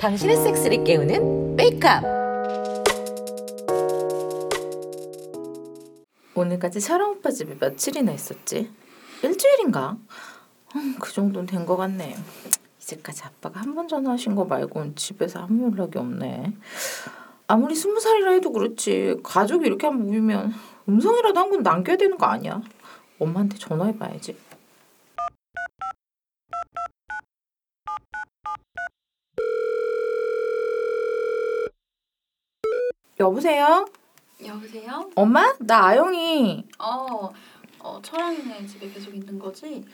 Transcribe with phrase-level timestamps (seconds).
[0.00, 2.02] 당신의 섹스를 깨우는 메이크업.
[6.34, 8.70] 오늘까지 샤랑 오빠 집에 며칠이나 있었지?
[9.22, 9.96] 일주일인가?
[10.76, 12.16] 음, 그 정도는 된 것 같네.
[12.80, 16.52] 이제까지 아빠가 한 번 전화하신 거 말고는 집에서 아무 연락이 없네.
[17.48, 20.52] 아무리 스무 살이라 해도 그렇지 가족이 이렇게 한번 모이면
[20.88, 22.60] 음성이라도 한번 남겨야 되는 거 아니야?
[23.18, 24.36] 엄마한테 전화해봐야지.
[33.20, 33.86] 여보세요?
[34.44, 35.10] 여보세요?
[35.14, 35.52] 엄마?
[35.58, 36.64] 나 아영이.
[36.78, 37.30] 어,
[37.80, 39.84] 어 철왕이네 집에 계속 있는 거지?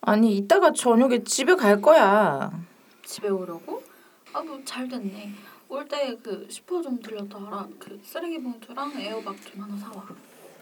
[0.00, 2.50] 아니 이따가 저녁에 집에 갈 거야.
[3.04, 3.82] 집에 오려고?
[4.32, 5.32] 아 뭐 잘 됐네.
[5.68, 7.66] 올 때 그 슈퍼 좀 들렸다 와라.
[7.78, 10.06] 그 쓰레기 봉투랑 에어박 좀 하나 사와.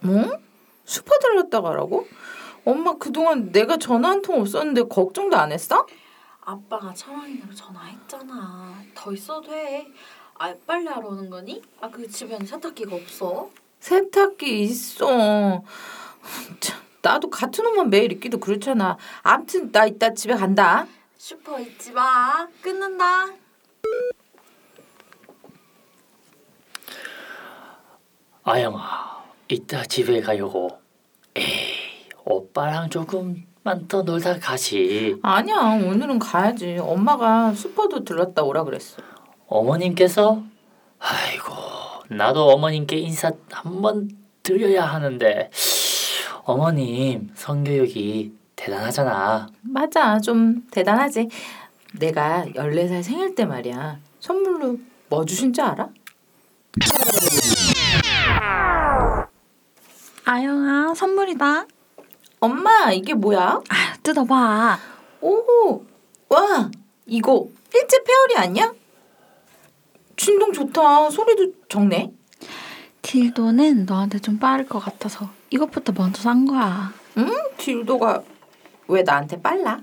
[0.01, 0.39] 뭐?
[0.85, 2.07] 슈퍼 들렸다 가라고?
[2.65, 5.87] 엄마 그동안 내가 전화 한 통 없었는데 걱정도 안 했어?
[6.41, 8.83] 아빠가 철왕이네로 전화했잖아.
[8.95, 9.87] 더 있어도 돼.
[10.39, 11.63] 아 빨래 하러 오는 거니?
[11.81, 13.51] 아 그 집에는 세탁기가 없어.
[13.81, 15.63] 세탁기 있어.
[16.61, 18.97] 참, 나도 같은 옷만 매일 입기도 그렇잖아.
[19.23, 20.87] 암튼 나 이따 집에 간다.
[21.17, 22.47] 슈퍼 잊지 마.
[22.63, 23.27] 끊는다.
[28.45, 30.69] 아영아, 이따 집에 가려고.
[31.35, 35.17] 에이, 오빠랑 조금만 더 놀다 가지.
[35.23, 36.79] 아니야 오늘은 가야지.
[36.81, 39.03] 엄마가 슈퍼도 들렀다 오라 그랬어.
[39.49, 40.43] 어머님께서?
[40.99, 41.53] 아이고,
[42.11, 44.11] 나도 어머님께 인사 한번
[44.43, 45.51] 드려야 하는데.
[46.45, 49.49] 어머님 성교육이 대단하잖아.
[49.63, 51.29] 맞아 좀 대단하지.
[51.99, 53.99] 내가 14살 생일 때 말이야.
[54.21, 55.89] 선물로 뭐 주신 줄 알아?
[60.25, 61.67] 아영아 선물이다.
[62.41, 63.61] 엄마 이게 뭐야?
[63.69, 64.79] 아 뜯어봐.
[65.21, 65.85] 오,
[66.29, 66.71] 와
[67.07, 68.73] 이거 일제 페어리 아니야?
[70.17, 71.11] 진동 좋다.
[71.11, 72.13] 소리도 적네.
[73.03, 76.93] 딜도는 너한테 좀 빠를 것 같아서 이것부터 먼저 산 거야.
[77.19, 77.31] 응?
[77.57, 78.23] 딜도가
[78.89, 79.81] 왜 나한테 빨라?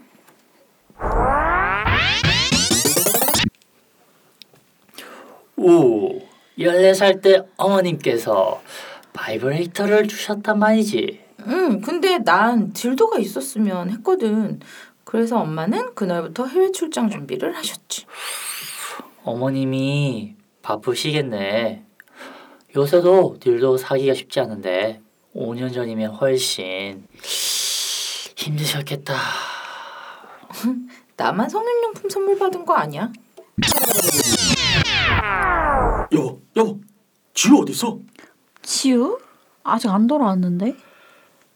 [5.56, 6.20] 오,
[6.58, 8.62] 14살 때 어머님께서
[9.14, 11.22] 바이브레이터를 주셨단 말이지.
[11.48, 14.60] 응, 근데 난 dildo가 있었으면 했거든.
[15.04, 18.06] 그래서 엄마는 그날부터 해외 출장 준비를 하셨지.
[19.24, 21.86] 어머님이 바쁘시겠네.
[22.76, 25.02] 요새도 딜도 사기가 쉽지 않은데
[25.36, 27.08] 5년 전이면 훨씬
[28.36, 29.16] 힘드셨겠다.
[31.16, 33.12] 나만 성인용품 선물 받은 거 아니야?
[36.12, 36.80] 여보, 여보,
[37.34, 38.00] 지우 어디 있어?
[38.62, 39.18] 지우?
[39.64, 40.76] 아직 안 돌아왔는데?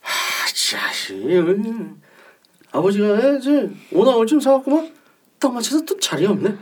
[0.02, 0.08] 아,
[0.54, 1.14] 자식.
[1.16, 2.02] 음.
[2.72, 4.94] 아버지가 이제 오나 올쯤 사왔구만.
[5.40, 6.56] 딱 맞춰서 또 자리 없네.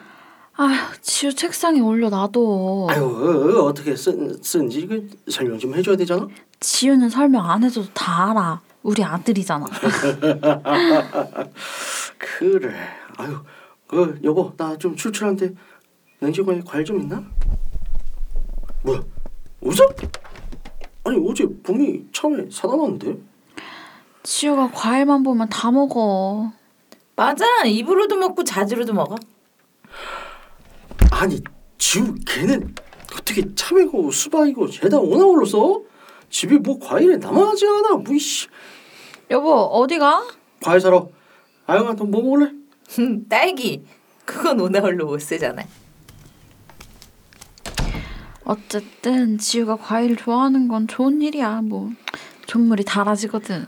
[0.57, 0.71] 아휴
[1.01, 6.27] 지우 책상에 올려놔도 아유, 어떻게 쓴 쓴지 그 설명 좀 해줘야 되잖아.
[6.59, 8.61] 지우는 설명 안 해줘도 다 알아.
[8.83, 9.65] 우리 아들이잖아.
[12.17, 12.73] 그래.
[13.17, 13.37] 아유,
[13.87, 15.53] 그 여보, 나 좀 출출한데
[16.19, 17.21] 냉장고에 과일 좀 있나?
[18.83, 19.01] 뭐야?
[19.61, 19.87] 웃어?
[21.03, 23.17] 아니 어제 봄이 처음에 사다 놨는데.
[24.23, 26.51] 지우가 과일만 보면 다 먹어.
[27.15, 27.45] 맞아.
[27.65, 29.15] 입으로도 먹고 자지로도 먹어.
[31.17, 31.41] 아니
[31.77, 32.75] 지우 걔는
[33.13, 35.81] 어떻게 참외고 수박이고 죄다 오나올로서
[36.29, 38.47] 집에 뭐 과일에 남아나지 않아 뭐이씨
[39.31, 40.27] 여보 어디가?
[40.61, 41.09] 과일 사러
[41.67, 42.51] 아영아 너 뭐 먹을래?
[43.29, 43.83] 딸기.
[44.25, 45.63] 그건 오나홀로 못 쓰잖아.
[48.43, 51.61] 어쨌든 지우가 과일을 좋아하는 건 좋은 일이야.
[51.61, 51.89] 뭐
[52.45, 53.65] 존물이 달아지거든.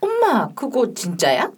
[0.00, 1.50] 엄마, 그거 진짜야?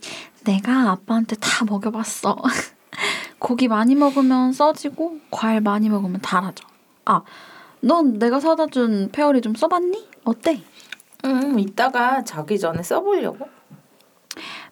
[0.45, 2.37] 내가 아빠한테 다 먹여봤어.
[3.39, 6.67] 고기 많이 먹으면 써지고 과일 많이 먹으면 달아져.
[7.05, 7.23] 아,
[7.81, 10.09] 넌 내가 사다 준 페어리 좀 써봤니?
[10.25, 10.63] 어때?
[11.25, 13.49] 응, 이따가 자기 전에 써보려고.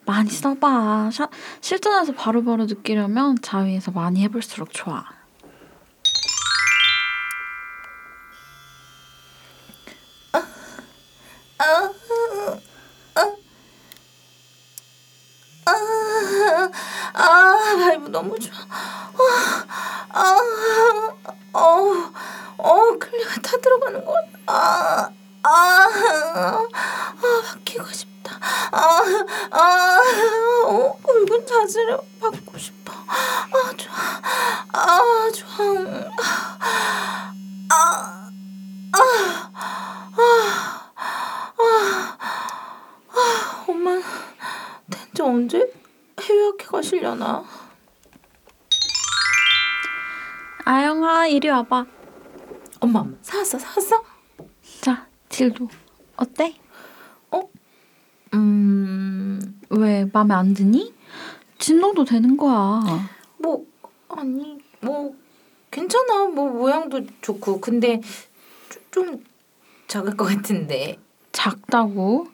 [0.04, 1.10] 많이 써봐.
[1.12, 1.28] 샤,
[1.60, 5.04] 실전에서 바로바로 느끼려면 자위에서 많이 해볼수록 좋아.
[15.66, 18.54] 아, vibe 너무 좋아.
[20.10, 21.10] 아, 아,
[21.52, 22.12] 어,
[22.58, 24.14] 어, 클리가 다 들어가는 것.
[24.46, 25.10] 아,
[25.42, 26.66] 아, 아,
[27.52, 28.38] 바뀌고 싶다.
[28.70, 29.00] 아,
[29.50, 30.00] 아,
[30.66, 31.98] 어, 굵은 자세를
[51.56, 51.86] 와봐.
[52.80, 54.02] 엄마 엄마 사왔어 사왔어?
[54.82, 55.68] 자 딜도
[56.16, 56.54] 어때?
[58.34, 59.60] 음...
[59.70, 60.94] 왜 마음에 안 드니?
[61.58, 62.82] 진동도 되는 거야.
[63.38, 63.64] 뭐
[64.08, 65.14] 아니 뭐
[65.70, 68.00] 괜찮아 뭐 모양도 좋고 근데
[68.90, 69.24] 좀, 좀
[69.86, 70.98] 작을 것 같은데
[71.32, 72.26] 작다고?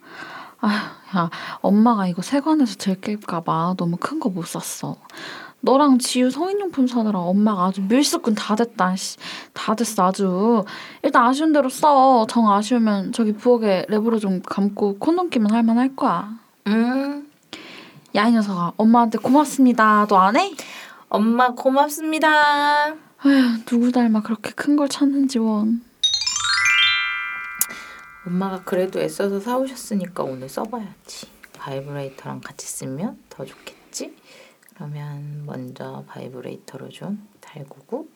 [0.61, 0.73] 아휴,
[1.17, 1.31] 야,
[1.61, 4.97] 엄마가 이거 세관에서 들킬까봐 너무 큰 거 못 샀어.
[5.65, 8.95] 너랑 지우 성인용품 사느라 엄마가 아주 밀수꾼 다 됐다.
[8.97, 9.17] 씨.
[9.53, 10.65] 다 됐어 아주.
[11.03, 12.27] 일단 아쉬운 대로 써.
[12.29, 16.29] 정 아쉬우면 저기 부엌에 랩으로 좀 감고 콘돔 끼면 할만할 거야.
[16.67, 17.27] 음
[18.15, 20.07] 야 이 녀석아 엄마한테 고맙습니다.
[20.09, 20.53] 너 안 해?
[21.09, 22.29] 엄마 고맙습니다
[23.25, 25.83] 아휴 누구 닮아 그렇게 큰 걸 찾는지 원.
[28.27, 31.27] 엄마가 그래도 애써서 사오셨으니까 오늘 써봐야지
[31.59, 33.82] 바이브레이터랑 같이 쓰면 더 좋겠지?
[34.83, 38.09] 그러면 먼저 바이브레이터로 좀 달구고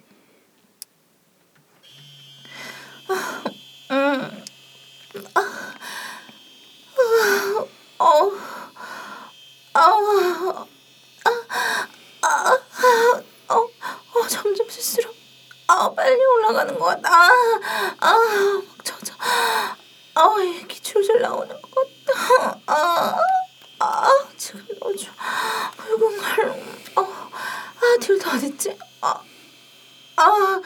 [13.49, 15.15] 어, 점점 쓸수록
[15.69, 17.09] 아 빨리 올라가는 것 같다.
[17.13, 17.31] 아,
[18.01, 19.15] 아, 막 젖어.
[20.17, 20.35] 아,
[20.83, 22.61] 줄줄 나오는 것 같다.
[22.67, 23.17] 아,
[23.79, 25.11] 아, 지금 넣어줘.
[25.77, 26.53] 붉은 갈로.
[26.97, 28.77] 어, 아, 딜도 어딨지?
[29.01, 29.23] 아,
[30.17, 30.61] 아,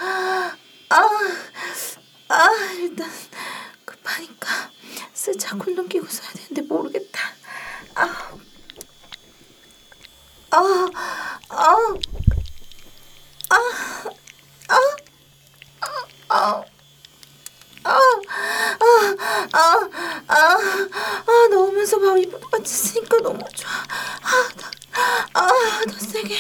[0.89, 1.09] 아,
[2.29, 2.49] 아,
[2.79, 3.11] 일단
[3.85, 4.71] 급하니까
[5.13, 7.21] 쓰자 콘돔 끼고 써야 되는데 모르겠다.
[7.95, 8.03] 아,
[10.51, 10.87] 아,
[11.51, 11.77] 아.
[13.51, 13.57] 아,
[16.29, 16.65] 아,
[17.83, 18.21] 아,
[19.53, 19.89] 아,
[20.29, 20.57] 아,
[21.27, 23.71] 아, 넣으면서 막 이불 쓰니까 너무 좋아.
[23.73, 24.71] 아, 더,
[25.35, 25.49] 아,
[25.89, 26.37] 더 세게,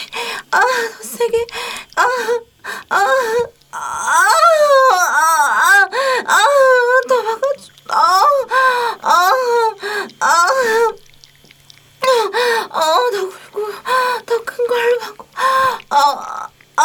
[0.53, 1.47] 아, 더 세게,
[1.97, 2.03] 아,
[2.89, 2.97] 아,
[3.73, 4.29] 아, 아,
[5.03, 5.89] 아,
[6.27, 6.45] 아,
[7.09, 8.21] 더 막아줘, 아,
[9.03, 9.31] 아,
[10.21, 10.47] 아,
[12.71, 13.73] 아, 더 굵고,
[14.27, 16.85] 더 큰 걸로 하고, 아, 아, 아,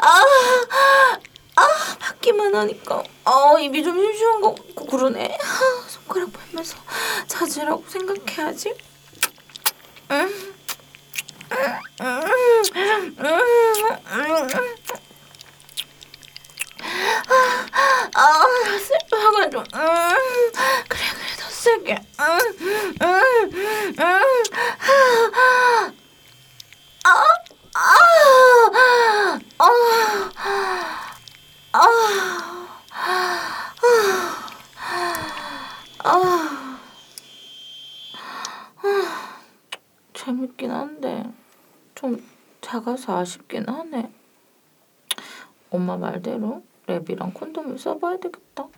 [0.00, 0.24] 아,
[1.56, 1.68] 아,
[2.00, 5.38] 받기만 하니까 아 입이 좀 심심한 것 같고 그러네.
[5.40, 6.76] 아, 손가락 빨면서
[7.28, 8.74] 찾으라고 생각해야지.
[10.10, 10.54] 음.
[11.52, 12.24] 음,
[12.76, 13.28] 음, 음, 음.
[17.26, 19.60] 아, 아, 슬퍼가 좀.
[19.60, 20.10] 음,
[20.88, 21.94] 그래 그래 더 세게.
[22.20, 22.38] 음,
[23.02, 24.02] 음, 음,
[27.04, 27.24] 아, 아,
[27.74, 27.90] 아,
[29.58, 29.70] 아,
[31.72, 31.80] 아,
[36.04, 36.78] 아,
[40.14, 41.24] 재밌긴 한데
[41.94, 42.24] 좀
[42.84, 44.12] 작아서 아쉽긴 하네.
[45.70, 48.68] 엄마 말대로 랩이랑 콘돔을 써봐야 되겠다.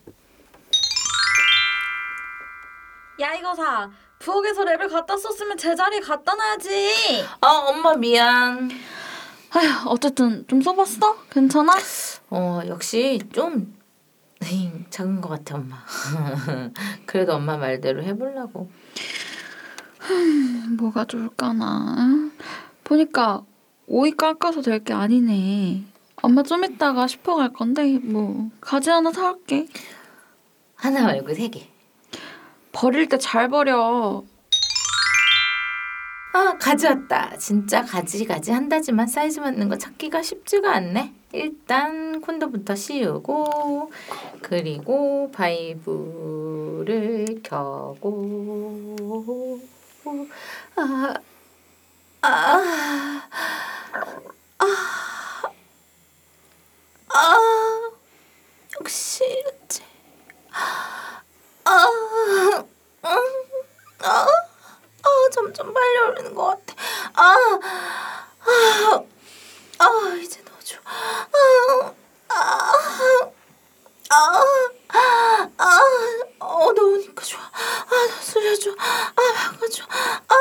[3.21, 7.25] 야 이거 사 부엌에서 랩을 갖다 썼으면 제자리에 갖다 놔야지.
[7.41, 8.71] 아 엄마 미안.
[9.53, 11.25] 아휴 어쨌든 좀 써봤어?
[11.31, 11.73] 괜찮아?
[12.31, 13.77] 어 역시 좀
[14.91, 15.77] 작은 것 같아 엄마.
[17.07, 18.71] 그래도 엄마 말대로 해보려고.
[20.79, 22.31] 뭐가 좋을까나.
[22.85, 23.43] 보니까
[23.87, 25.83] 오이 깎아서 될 게 아니네.
[26.23, 29.67] 엄마 좀 이따가 슈퍼 갈 건데 뭐 가지 하나 사올게.
[30.75, 31.69] 하나 말고 세 개.
[32.73, 34.25] 버릴 때 잘 버려.
[36.33, 37.37] 아 가져왔다.
[37.39, 41.15] 진짜 가지 가지 한다지만 사이즈 맞는 거 찾기가 쉽지가 않네.
[41.33, 43.91] 일단 콘돔부터 씌우고
[44.43, 49.07] 그리고 vibe를 켜고
[50.77, 51.15] 아,
[52.29, 53.23] 아,
[54.59, 54.67] 아,
[57.15, 57.91] 아,
[58.81, 59.85] 역시 이렇지.
[60.51, 61.23] 아,
[63.05, 63.13] 음,
[64.03, 64.27] 아,
[65.03, 66.75] 아, 점점 빨리 오르는 것 같아.
[67.15, 67.61] 아,
[68.41, 69.05] 아,
[69.79, 70.79] 아, 이제 넣어줘.
[70.85, 71.95] 아,
[72.29, 72.73] 아,
[74.11, 75.81] 아, 아,
[76.41, 77.41] 어, 넣으니까 좋아.
[77.41, 78.73] 아, 더 술려줘.
[78.73, 79.85] 아, 바꿔줘.
[79.85, 80.35] 아,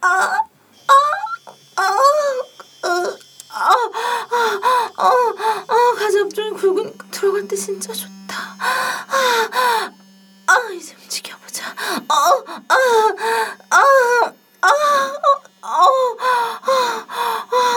[0.00, 0.50] 아,
[0.90, 1.10] 아,
[1.76, 1.82] 아,
[2.84, 3.18] 으,
[3.52, 3.72] 아,
[4.30, 5.34] 아, 아,
[5.68, 8.10] 아, 가지 앞쪽이 굵으니까 들어갈 때 진짜 좋다.
[8.58, 9.90] 아,
[10.46, 11.70] 아, 이제 움직여보자.
[11.70, 12.14] 어,
[12.68, 12.76] 아,
[13.70, 13.78] 아,
[14.60, 14.70] 아, 아,
[15.62, 16.16] 어,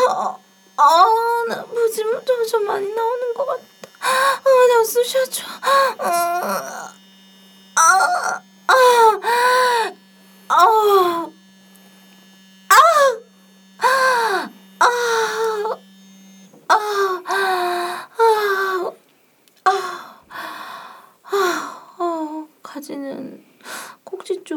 [0.09, 0.37] 아,
[0.77, 3.63] 아, 나 무지 좀, 좀 많이 나오는 것 같다.
[4.01, 5.43] 아, 나 쑤셔줘.
[5.61, 6.93] 아, 아,
[7.75, 8.41] 아,
[10.49, 10.93] 아,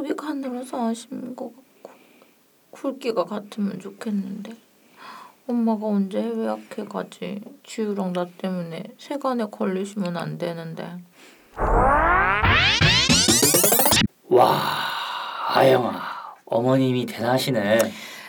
[0.06, 1.90] 속이 가늘어서 아쉬운 것 같고
[3.16, 4.54] 굵기가 같으면 좋겠는데.
[5.48, 7.40] 엄마가 언제 해외 학회 가지?
[7.64, 10.98] 지우랑 나 때문에 세간에 걸리시면 안 되는데.
[14.28, 14.60] 와
[15.48, 15.98] 아영아
[16.44, 17.78] 어머님이 대단하시네.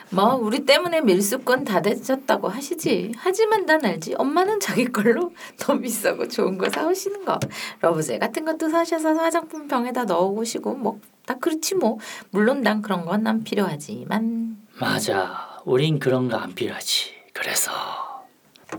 [0.09, 3.11] 뭐 우리 때문에 밀수건 다 되셨다고 하시지?
[3.17, 4.15] 하지만 난 알지.
[4.17, 7.37] 엄마는 자기 걸로 더 비싸고 좋은 거 사오시는 거.
[7.81, 11.99] 러브젤 같은 것도 사셔서 화장품 병에다 넣어오시고 뭐 다 그렇지 뭐.
[12.31, 15.59] 물론 난 그런 건 난 필요하지만 맞아.
[15.65, 17.13] 우린 그런 거 안 필요하지.
[17.33, 17.71] 그래서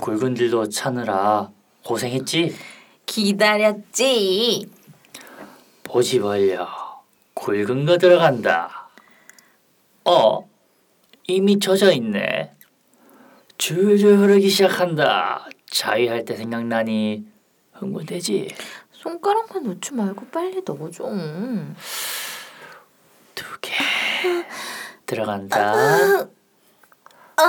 [0.00, 1.50] 굵은 딜도 차느라
[1.84, 2.54] 고생했지.
[3.06, 4.70] 기다렸지
[5.84, 6.68] 보지 벌려.
[7.34, 8.88] 굵은 거 들어간다.
[10.04, 10.48] 어?
[11.26, 12.54] 이미 젖어 있네.
[13.58, 15.46] 줄줄 흐르기 시작한다.
[15.70, 17.26] 자위할 때 생각나니
[17.72, 18.54] 흥분되지?
[18.92, 21.04] 손가락만 놓지 말고 빨리 넣어줘
[23.34, 23.72] 두 개.
[25.08, 25.72] 들어간다.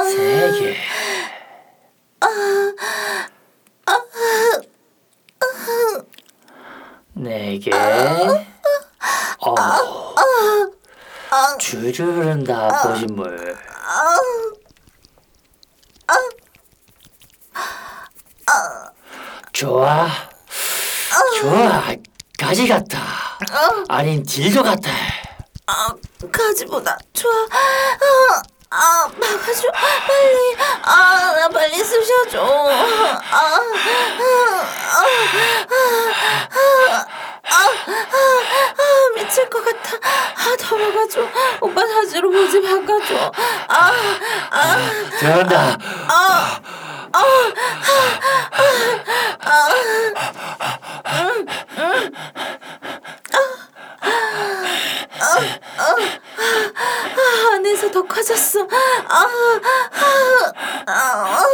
[0.07, 0.77] 세 개.
[7.15, 7.69] 네 개.
[9.45, 9.55] 어.
[11.59, 13.57] 줄줄 흐른다 보신물.
[19.51, 20.07] 좋아.
[21.41, 21.83] 좋아.
[22.37, 22.99] 가지 같아.
[23.89, 24.89] 아닌 딜도 같아.
[25.71, 25.93] 아
[26.31, 35.05] 가지보다 좋아 아, 아 막아줘 빨리 아 나 빨리 쑤셔줘 아, 아, 아,
[37.51, 37.65] 아,
[38.77, 41.21] 아, 미칠 것 같아 아 더 막아줘
[41.61, 43.31] 오빠 사주로 보지 바꿔줘
[43.67, 43.91] 아,
[44.49, 45.77] 아, 들어간다.
[46.07, 46.59] 아
[57.53, 58.67] 안에서 더 커졌어
[59.07, 59.27] 아,
[60.85, 61.45] 아, 아,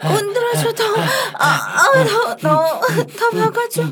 [0.00, 2.72] 건드려줘 더아더 더
[3.18, 3.82] 더 박아줘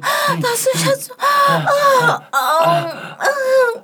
[0.42, 3.79] 더 쑤셔줘 아, 아, 아,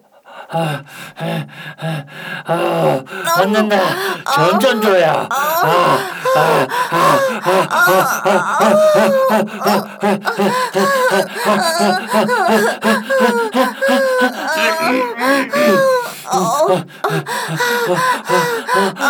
[4.34, 5.28] 점점 줘야.
[5.30, 5.98] 아,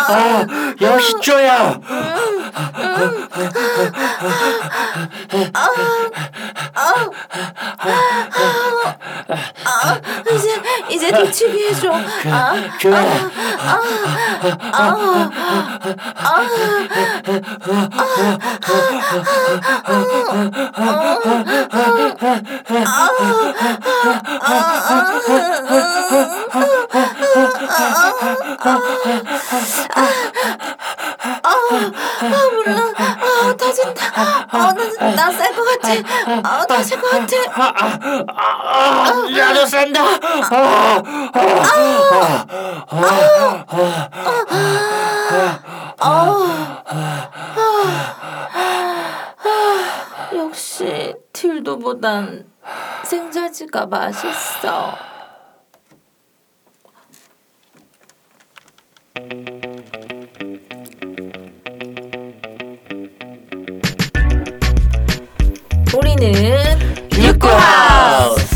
[0.09, 0.45] 아,
[0.81, 1.79] 역시 줘야.
[10.33, 12.95] 이제 이제 놓치게 해줘 아, 그래.
[13.61, 13.81] 아
[32.21, 35.89] 몰라 아 터진다 아나쌀 것 같아
[36.43, 37.35] 아 터질 것 같아
[38.27, 40.01] 아, 나도 산다.
[45.99, 46.83] 아,
[50.35, 52.45] 역시 딜도보단
[53.03, 55.06] 생자지가 맛있어.
[66.17, 66.57] 우리는
[67.15, 68.47] 육구하우스.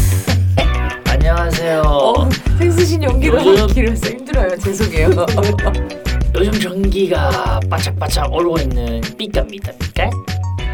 [1.08, 1.82] 안녕하세요.
[1.86, 2.28] 어,
[2.58, 4.58] 생수신 연기가 요즘- 너무 길어서 힘들어요.
[4.58, 5.10] 죄송해요.
[6.36, 9.74] 요즘 전기가 바짝바짝 오르고 있는 삐까입니다.
[9.74, 10.10] 삐까?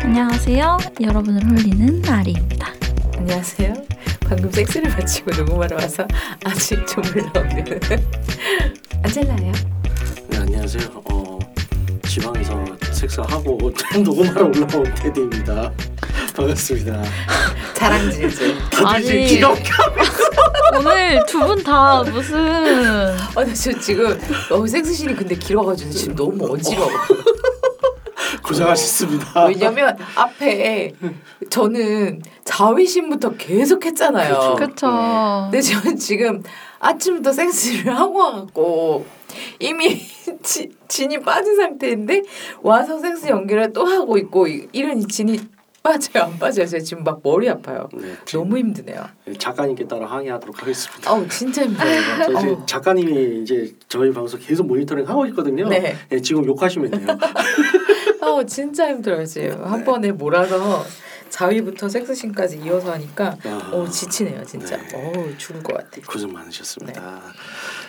[0.04, 0.78] 안녕하세요.
[1.02, 2.70] 여러분을 홀리는 나리입니다.
[3.18, 3.74] 안녕하세요.
[4.22, 6.08] 방금 섹스를 마치고 녹음하러 와서
[6.46, 7.66] 아직 조물러오는
[9.04, 9.52] 안젤라예요.
[10.30, 10.84] 네 안녕하세요.
[11.12, 11.38] 어
[12.08, 12.64] 지방에서
[12.94, 13.58] 섹스하고
[14.02, 15.70] 녹음하러 올라온 테디입니다.
[16.38, 17.02] 반갑습니다.
[17.74, 18.56] 자랑질질.
[18.86, 19.54] 아니 기가
[20.78, 22.38] 오늘 두 분 다 무슨
[23.36, 24.18] 아, 나저 지금
[24.52, 26.90] 어, 섹스신이 근데 길어가지고 지금 너무 어지러워.
[28.44, 29.46] 고생하셨습니다.
[29.46, 30.94] 왜냐면 앞에
[31.50, 34.56] 저는 자위신부터 계속 했잖아요.
[34.56, 34.74] 그렇죠.
[34.74, 34.88] 그쵸.
[35.52, 36.44] 근데 저는 지금
[36.80, 39.06] 아침부터 섹스를 하고 와갖고
[39.60, 40.02] 이미
[40.44, 42.22] 지, 진이 빠진 상태인데
[42.62, 45.40] 와서 섹스 연기를 또 하고 있고 이- 이러니 진이
[45.88, 46.66] 빠져요 안 빠져요?
[46.66, 47.88] 제가 지금 막 머리 아파요.
[47.94, 49.08] 네, 너무 힘드네요.
[49.38, 51.14] 작가님께 따라 항의하도록 하겠습니다.
[51.14, 52.02] 어우 진짜 힘들어요.
[52.36, 52.66] 어우.
[52.66, 55.68] 작가님이 이제 저희 방송 계속 모니터링 하고 있거든요.
[55.70, 55.96] 네.
[56.10, 57.08] 네, 지금 욕하시면 돼요.
[58.22, 60.86] 어, 어 진짜 힘들어요 지금 한 번에 몰아서
[61.30, 63.70] 자위부터 섹스신까지 이어서 하니까 아.
[63.72, 64.78] 어 지치네요 진짜.
[64.78, 64.88] 네.
[64.94, 66.02] 어 죽을 것 같아.
[66.06, 67.22] 고생 많으셨습니다.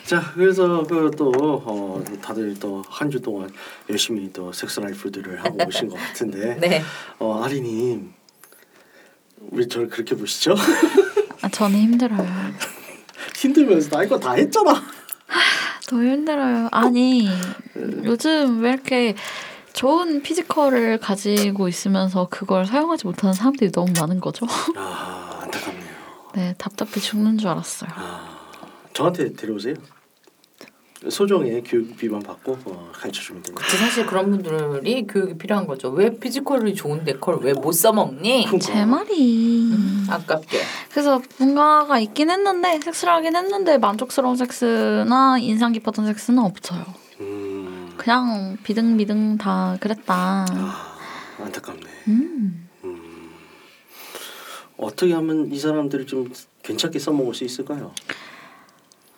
[0.09, 0.21] 네.
[0.23, 1.31] 자, 그래서 그 또
[1.67, 3.51] 어, 다들 또 한 주 동안
[3.91, 6.83] 열심히 또 섹스 라이프들을 하고 오신 것 같은데, 네.
[7.19, 8.13] 어, 아리님
[9.53, 10.55] 왜 저를 그렇게 보시죠?
[11.43, 12.27] 아, 저는 힘들어요.
[13.37, 14.83] 힘들면서 나 이거 다 했잖아.
[15.89, 16.69] 더 힘들어요.
[16.73, 17.29] 아니
[18.05, 19.15] 요즘 왜 이렇게
[19.73, 24.47] 좋은 physical을 가지고 있으면서 그걸 사용하지 못하는 사람들이 너무 많은 거죠?
[24.77, 25.89] 아 안타깝네요.
[26.35, 27.91] 네, 답답해 죽는 줄 알았어요.
[27.95, 28.39] 아
[28.93, 29.75] 저한테 데려오세요.
[31.09, 33.65] 소정의 교육 비만 받고 어, 가르쳐 주면 됩니다.
[33.65, 35.91] 그치, 사실 그런 분들이 교육이 필요한 거죠.
[35.91, 38.47] 왜 피지컬이 좋은데 그걸 왜 못 써먹니?
[38.61, 39.71] 제 말이.
[40.09, 40.59] 아깝게.
[40.91, 46.85] 그래서 뭔가가 있긴 했는데 섹스를 하긴 했는데 만족스러운 섹스나 인상 깊었던 섹스는 없어요.
[47.21, 50.47] 음, 그냥 비등비등 다 그랬다.
[50.51, 50.97] 아
[51.41, 51.87] 안타깝네.
[52.09, 52.69] 음.
[52.85, 53.31] 음,
[54.77, 57.93] 어떻게 하면 이 사람들을 좀 괜찮게 써먹을 수 있을까요?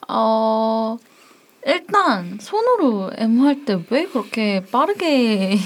[0.08, 0.99] 어
[1.67, 5.59] 일단 손으로 M 할 때 왜 그렇게 빠르게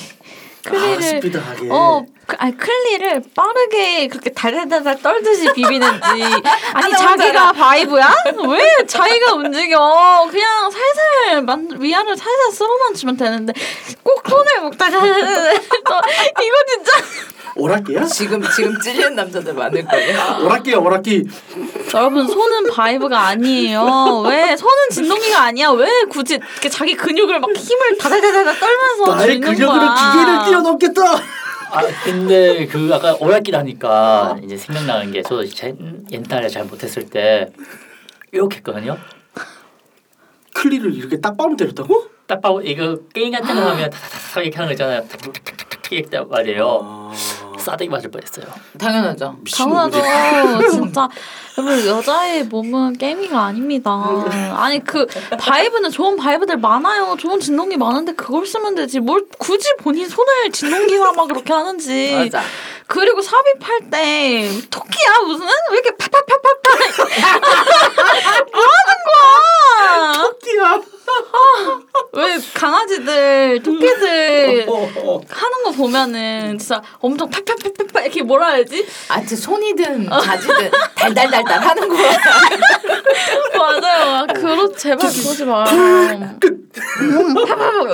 [0.66, 1.68] 아 클리를 스피드하게.
[1.70, 6.00] 어, 그, 아니 클리를 빠르게 그렇게 달달달달 떨듯이 비비는지
[6.72, 8.14] 아니 하나 자기가 바이브야?
[8.48, 10.26] 왜 자기가 움직여?
[10.30, 13.52] 그냥 살살 만 위아래 살살 쓸어만 주면 되는데
[14.02, 14.62] 꼭 손을
[15.84, 15.94] 또
[16.42, 16.92] 이거 진짜
[17.56, 18.04] 오락기야?
[18.04, 20.38] 지금 지금 찔리는 남자들 많을 거예요.
[20.42, 21.24] 오락기야 오락기.
[21.94, 24.24] 여러분 손은 vibe가 아니에요.
[24.26, 25.70] 왜 손은 진동기가 아니야?
[25.70, 29.94] 왜 굳이 이렇게 자기 근육을 막 힘을 다다다다 떨면서 나의 주는 근육으로 거야?
[29.94, 31.02] 기계를 뛰어넘겠다.
[31.70, 35.74] 아 근데 그 아까 오락기라니까 이제 생각나는 게 저도 제,
[36.10, 37.52] 옛날에 잘 못했을 때
[38.32, 38.96] 이렇게 했거든요.
[40.54, 42.06] 클리를 이렇게 딱 뺨을 때렸다고?
[42.26, 45.00] 딱 봐고 이거 게임 같은 거 하면 타타타 이렇게 하는 거 있잖아요.
[45.08, 46.80] 탁탁탁탁탁 이렇게 말이에요.
[46.82, 47.12] 아,
[47.64, 48.46] 싸대기 맞을 뻔했어요.
[48.78, 49.36] 당연하죠.
[49.56, 50.00] 당연하죠.
[50.70, 51.08] 진짜
[51.56, 53.90] 여러분 여자의 몸은 게임기가 아닙니다.
[54.56, 55.06] 아니 그
[55.38, 57.16] vibe는 좋은 vibe들 많아요.
[57.18, 59.00] 좋은 진동기 많은데 그걸 쓰면 되지.
[59.00, 62.14] 뭘 굳이 본인 손을 진동기 삼아 그렇게 하는지.
[62.14, 62.42] 맞아.
[62.86, 66.74] 그리고 삽입할 때 토끼야 무슨 왜 이렇게 파파파파파
[68.52, 70.12] 뭐 하는 거야?
[70.22, 70.80] 토끼야.
[72.12, 74.66] 왜 강아지들 토끼들.
[75.28, 78.86] 하는 거 보면은 진짜 엄청 팍팍팍팍 이렇게 뭐라 해야지?
[79.08, 82.18] 아, 저 손이든 자지든 달달달달 하는 거야.
[83.58, 84.26] 맞아요.
[84.34, 85.64] 그러 제발 그러지 마요.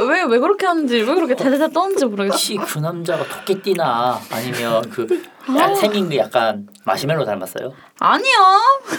[0.08, 2.32] 왜왜 그렇게 하는지 왜 그렇게 대대대 떠는지 모르겠어.
[2.32, 5.06] 혹시 그 남자가 토끼띠나 아니면 그
[5.58, 5.70] 아.
[5.70, 7.72] 야- 생긴 게 약간 마시멜로 닮았어요?
[7.98, 8.36] 아니요.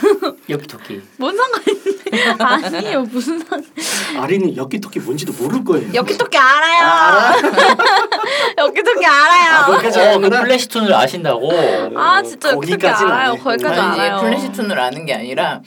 [0.50, 1.02] 여기 토끼.
[1.18, 2.34] 뭔 상관인데?
[2.40, 3.02] 아니에요.
[3.04, 3.62] 무슨 상?
[4.20, 5.94] 아리는 엽기 토끼 뭔지도 모를 거예요.
[5.94, 7.42] 엽기 토끼 알아요.
[8.58, 9.66] 엽기 토끼 알아요.
[9.72, 10.30] 거기까지 어, 그.
[10.30, 11.50] flash toon을 아신다고.
[11.96, 13.36] 아 진짜 엽기 토끼 거기까지는 알아요.
[13.38, 14.18] 거기까지 알아요.
[14.18, 15.62] 이제 flash toon을 아는 게 아니라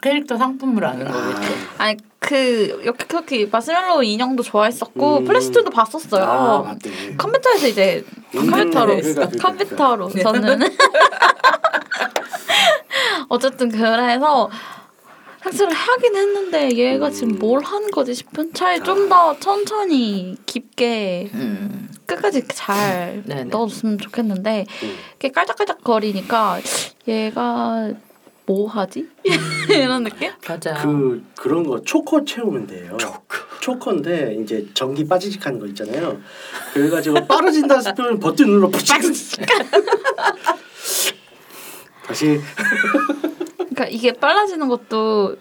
[0.00, 1.52] 캐릭터 상품을 아는 거겠죠.
[1.78, 5.24] 아니 그 엽기 토끼 마시멜로 인형도 좋아했었고 음.
[5.24, 6.24] flash toon도 봤었어요.
[6.24, 7.16] 아 맞네.
[7.16, 8.96] 컴퓨터에서 이제 음, 컴퓨터로
[9.40, 10.58] 컴퓨터로 저는
[13.28, 14.50] 어쨌든 그래서
[15.44, 21.88] 섹스를 하긴 했는데 얘가 지금 뭘 하는 거지 싶은 차에 좀 더 천천히 깊게 음.
[22.04, 23.22] 끝까지 잘.
[23.26, 24.96] 넣어줬으면 좋겠는데 음.
[25.10, 26.58] 이렇게 깔짝깔짝 거리니까
[27.06, 27.90] 얘가
[28.48, 29.06] 뭐 하지
[29.68, 30.32] 이런 느낌?
[30.48, 30.72] 맞아.
[30.82, 32.96] 그 그런 거 초코 채우면 돼요.
[33.60, 33.92] 초코.
[33.92, 36.18] 인데 이제 전기 빠지직하는 거 있잖아요.
[36.72, 39.02] 그래가지고 빠르진다 싶으면 버튼 눌러 푸짝.
[42.06, 42.40] 다시
[43.58, 45.36] 그러니까 이게 빨라지는 것도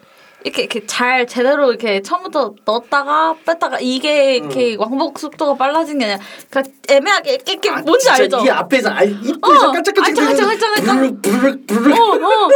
[0.47, 6.19] 이렇게 이렇게 잘 제대로 이렇게 처음부터 넣었다가 뺐다가 이게 이렇게 왕복 속도가 빨라진 게 아니라
[6.49, 8.39] 그러니까 애매하게 이렇게, 이렇게 아, 뭔지 알죠?
[8.45, 11.21] 이 앞에서 아 입구에서 어, 깜짝깜짝 알짱, 알짱.
[11.21, 11.99] 부르륵 부르륵.
[11.99, 12.47] 어, 어.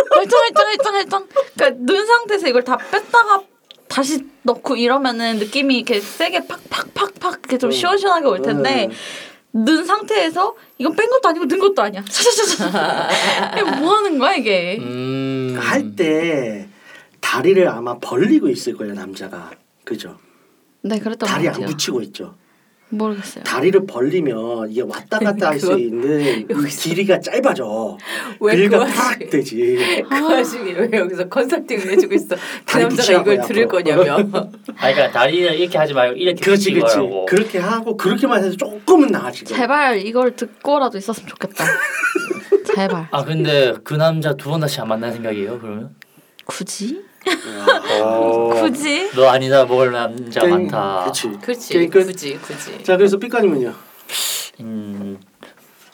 [1.56, 3.42] 그러니까 눈 상태에서 이걸 다 뺐다가
[3.88, 7.72] 다시 넣고 이러면은 느낌이 이렇게 세게 팍팍팍팍 이렇게 좀 음.
[7.72, 8.90] 시원시원하게 올 텐데
[9.54, 12.02] 눈 상태에서 이건 뺀 것도 아니고 넣은 것도 아니야.
[13.80, 14.78] 뭐 하는 거야 이게?
[14.80, 15.60] 음.
[15.62, 16.70] 할때
[17.22, 19.52] 다리를 아마 벌리고 있을 거예요 남자가
[19.86, 20.18] 그죠?
[20.82, 21.54] 네, 그랬던 것 다리 안.
[21.66, 22.36] 붙이고 있죠.
[22.94, 23.46] 모르겠어요.
[23.46, 27.98] 다리를 벌리면 이게 왔다 갔다 할 수 있는 길이가 짧아져.
[28.42, 29.78] 왜 길이가 그팍 되지.
[30.10, 32.36] 그 와중에 왜 여기서 컨설팅을 해주고 있어?
[32.36, 33.84] 그 다리 남자가 이걸 들을 앞으로.
[33.84, 34.16] 거냐며.
[34.76, 36.96] 아니 그러니까 다리를 이렇게 하지 말고 이렇게 그렇지 그렇지.
[36.98, 37.26] 거라고.
[37.28, 39.48] 그렇게 하고 그렇게만 해도 조금은 나아지고.
[39.56, 41.64] 제발 이걸 듣고라도 있었으면 좋겠다.
[42.76, 43.08] 제발.
[43.12, 45.96] 아 근데 그 남자 두 번 다시 안 만날 생각이에요 그러면?
[46.46, 47.02] 굳이?
[48.04, 48.50] 어.
[48.62, 49.10] 굳이?
[49.16, 51.04] 너 아니다 먹을 남자 게임- 많다.
[51.06, 51.30] 그치.
[51.42, 51.88] 그렇지.
[51.88, 52.06] 끝.
[52.06, 52.84] 굳이 굳이.
[52.84, 53.74] 자 그래서 삐까님은요.
[54.62, 55.20] 음,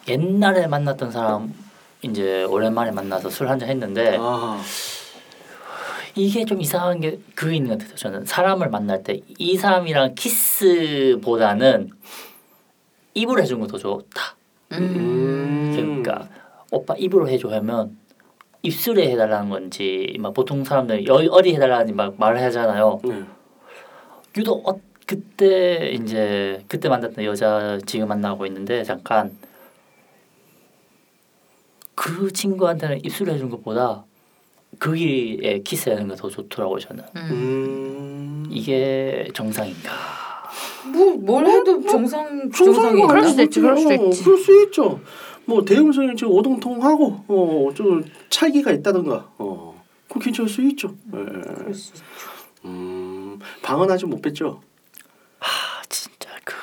[0.07, 1.53] 옛날에 만났던 사람
[2.01, 4.61] 이제 오랜만에 만나서 술 한잔 했는데 아.
[6.15, 7.95] 이게 좀 이상한 게 그게 있는 것 같아요.
[7.95, 11.91] 저는 사람을 만날 때 이 사람이랑 키스보다는
[13.13, 14.35] 입으로 해주는 거더 좋다.
[14.73, 15.73] 음.
[15.75, 16.27] 그러니까
[16.71, 17.97] 오빠 입으로 해줘 하면
[18.67, 22.99] 입술에 해달라는 건지 막 보통 사람들 여, 어리 해달라는 막 말을 하잖아요.
[23.03, 23.23] 네.
[24.35, 29.31] 유독 어, 그때 이제 그때 만났던 여자 지금 만나고 있는데 잠깐
[31.95, 34.03] 그 친구한테는 입술을 해준 것보다
[34.79, 37.27] 그 길에 키스하는 게 더 좋더라고요 저는 음.
[37.31, 38.47] 음.
[38.51, 39.91] 이게 정상인가
[40.91, 43.25] 뭐뭘 해도 정상 정상인 정상이 거 그럴?
[43.27, 44.23] 수도 있지, 그럴 어, 있지.
[44.23, 44.99] 그럴 수 있죠.
[45.47, 50.95] 뭐 대음성이 좀 오동통하고 어좀 차이가 있다던가 어 그거 괜찮을 수 있죠.
[51.13, 51.17] 예.
[51.17, 52.05] 그럴 수 있죠.
[52.65, 54.61] 음 방은 아직 못 뺐죠.
[55.39, 55.45] 아
[55.87, 56.53] 진짜 그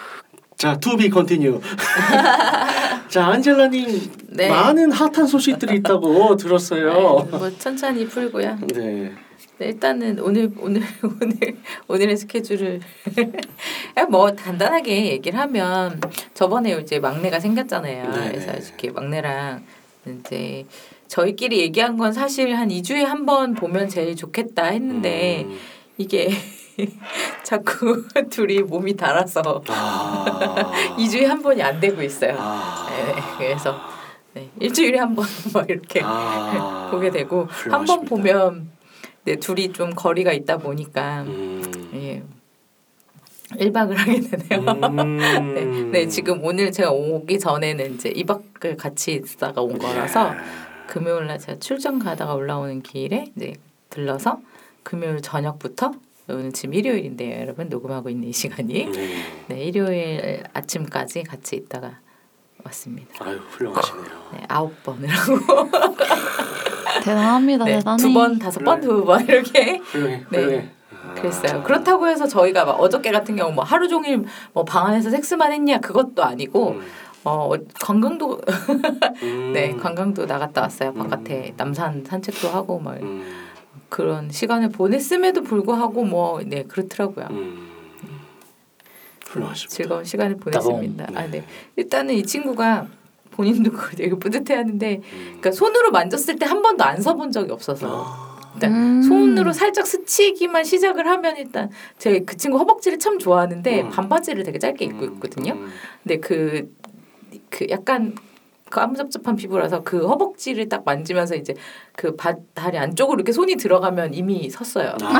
[0.57, 1.61] 자, be continue.
[3.09, 4.49] 자, 안젤라님 네.
[4.49, 7.27] 많은 핫한 소식들이 있다고 들었어요.
[7.31, 8.59] 뭐 천천히 풀고요.
[8.75, 9.14] 네.
[9.59, 12.81] 네, 일단은 오늘 오늘 오늘 오늘의 스케줄을
[14.11, 16.01] 뭐 간단하게 얘기를 하면
[16.35, 18.11] 저번에 이제 막내가 생겼잖아요.
[18.11, 18.29] 네.
[18.33, 19.62] 그래서 이렇게 막내랑
[20.07, 20.67] 이제
[21.07, 25.57] 저희끼리 얘기한 건 사실 한 2주에 한 번 보면 제일 좋겠다 했는데 음.
[25.99, 26.31] 이게
[27.45, 30.73] 자꾸 둘이 몸이 달아서 아.
[30.99, 32.35] 2주에 한 번이 안 되고 있어요.
[32.38, 32.87] 아.
[32.90, 33.79] 네, 그래서
[34.35, 36.88] 네, 일주일에 한 번 막 이렇게 아.
[36.90, 38.05] 보게 되고 한 번.
[38.05, 38.74] 보면
[39.25, 41.91] 네, 둘이 좀 거리가 있다 보니까 음.
[41.95, 42.23] 예.
[43.53, 44.71] 1박을 하게 되네요.
[44.71, 45.17] 음.
[45.55, 45.65] 네,
[46.05, 50.39] 네, 지금 오늘 제가 오기 전에는 이제 2박을 같이 있다가 온 거라서 예.
[50.87, 53.55] 금요일 날 제가 출장 가다가 올라오는 길에 이제
[53.91, 54.41] 들러서
[54.83, 55.93] 금요일 저녁부터
[56.29, 59.25] 오늘 지금 일요일인데요, 여러분 녹음하고 있는 이 시간이 네.
[59.49, 62.01] 네, 일요일 아침까지 같이 있다가
[62.65, 63.25] 왔습니다.
[63.25, 64.31] 아유, 훌륭하시네요.
[64.33, 65.35] 네, 아홉 번을 하고
[67.03, 68.03] 대단합니다, 네, 대단해.
[68.03, 70.25] 두 번, 다섯 번, 두 번 이렇게 훌륭해.
[70.31, 70.39] 네.
[70.39, 70.71] 훌륭해.
[71.17, 71.63] 그랬어요.
[71.63, 75.79] 그렇다고 해서 저희가 막 어저께 같은 경우 뭐 하루 종일 뭐 방 안에서 섹스만 했냐
[75.79, 76.83] 그것도 아니고 음.
[77.25, 78.41] 어 관광도
[79.23, 79.53] 음.
[79.55, 80.91] 네 관광도 나갔다 왔어요.
[80.91, 80.95] 음.
[80.95, 83.45] 바깥에 남산 산책도 하고 뭐 음.
[83.91, 87.27] 그런 시간을 보냈음에도 불구하고 뭐 네 그렇더라고요.
[87.31, 87.69] 음.
[89.27, 89.75] 훌륭하십니다.
[89.77, 91.07] 즐거운 시간을 보냈습니다.
[91.07, 91.19] 따봉.
[91.19, 91.45] 아 네.
[91.77, 92.87] 일단은 이 친구가
[93.35, 95.23] 본인도 그걸 되게 뿌듯해하는데, 음.
[95.27, 98.05] 그러니까 손으로 만졌을 때 한 번도 안 서본 적이 없어서.
[98.07, 98.35] 아.
[98.55, 99.03] 일단 음.
[99.03, 103.90] 손으로 살짝 스치기만 시작을 하면 일단 제 그 친구 허벅지를 참 좋아하는데 음.
[103.90, 105.55] 반바지를 되게 짧게 입고 있거든요.
[105.55, 105.68] 음.
[106.05, 106.73] 근데 그,
[107.51, 108.14] 그 약간
[108.70, 111.55] 그 아무잡잡한 피부라서 그 허벅지를 딱 만지면서 이제
[111.97, 114.94] 그 바, 다리 안쪽으로 이렇게 손이 들어가면 이미 섰어요.
[115.03, 115.18] 아,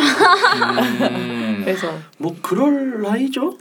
[1.09, 1.63] 음.
[1.67, 3.59] 그래서 뭐 그럴 나이죠?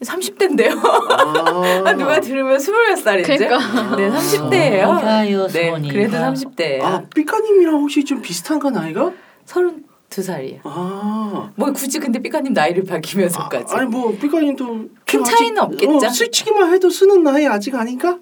[0.00, 0.70] 30대인데요.
[1.86, 3.32] 아, 누가 들으면 스물 몇 살이죠?
[3.36, 3.96] 그러니까.
[3.96, 4.86] 네, 30대예요.
[4.86, 5.88] 손이가요, 네.
[5.90, 6.82] 그래도 30대예요.
[6.82, 9.12] 아, 삐까님이랑 혹시 좀 비슷한가 나이가?
[9.46, 10.60] 32살이에요.
[10.64, 11.50] 아.
[11.56, 13.74] 뭐 굳이 근데 삐까님 나이를 아, 밝히면서까지.
[13.74, 14.66] 아 니 뭐 삐까님도
[15.06, 15.96] 큰좀 차이는 아직- 없겠죠?
[16.06, 18.18] 어, 스치기만 해도 쓰는 나이 아직 아닌가?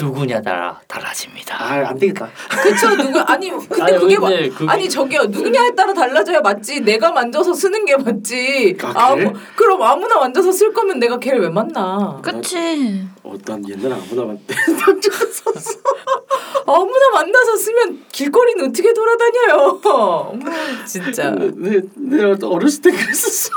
[0.00, 1.62] 누구냐 따라 달라집니다.
[1.62, 2.28] 아, 안 되겠다.
[2.62, 6.80] 그쵸 누구 아니 근데 아니, 그게 근데 마, 그게- 아니 저기요 누구냐에 따라 달라져야 맞지
[6.80, 9.26] 내가 만져서 쓰는 게 맞지 아, 그래?
[9.26, 13.06] 아무 그럼 아무나 만져서 쓸 거면 내가 걔를 왜 만나 그치.
[13.22, 14.54] 어, 난 옛날에 아무나 봤대.
[16.66, 19.80] 아무나 만나서 쓰면 길거리는 어떻게 돌아다녀요
[20.86, 23.50] 진짜 네, 내가 또 어렸을 때 그랬었어.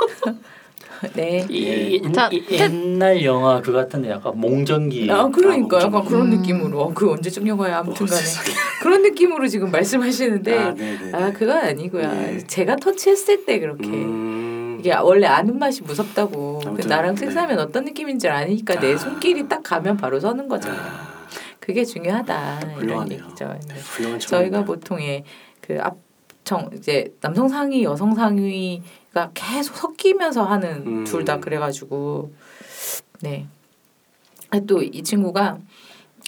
[1.14, 5.12] 네 이, 이, 자, 이, 옛날 영화 그 같은데 약간 몽정기.
[5.12, 6.38] 아 그러니까 아, 약간 그런 음.
[6.38, 8.24] 느낌으로 어, 그 언제적 영화야 아무튼간에 어.
[8.82, 10.76] 그런 느낌으로 지금 말씀하시는데 아,
[11.14, 11.32] 아.
[11.34, 12.38] 그건 아니고요 네.
[12.48, 14.78] 제가 터치했을 때 그렇게 음.
[14.84, 16.60] 이게 원래 아는 맛이 무섭다고.
[16.60, 17.22] 그 아무튼, 나랑 네.
[17.22, 18.98] 섹스하면 어떤 느낌인지 아니까 내 아.
[18.98, 20.82] 손길이 딱 가면 바로 서는 거잖아요.
[20.82, 21.26] 아,
[21.62, 23.24] 그게 중요하다 이런 훌륭하네요.
[23.24, 23.56] 얘기죠.
[23.70, 23.76] 네.
[23.76, 24.66] 훌륭한 저희가.
[24.66, 25.24] 보통의
[25.62, 31.04] 그 앞정 이제 남성 상위, 여성 상위 가 계속 섞이면서 하는 음.
[31.06, 32.32] 둘다 그래가지고
[33.22, 33.46] 네.
[34.68, 35.58] 또 이 친구가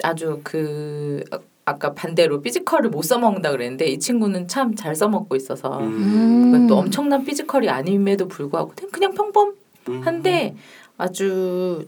[0.03, 5.79] 아주 그 아- 아까 반대로 physical을 못 써먹는다 그랬는데 이 친구는 참 잘 써먹고 있어서
[5.79, 6.51] 음.
[6.51, 10.59] 그건 또 엄청난 physical이 아님에도 불구하고 그냥- 평범한데 음.
[10.97, 11.87] 아주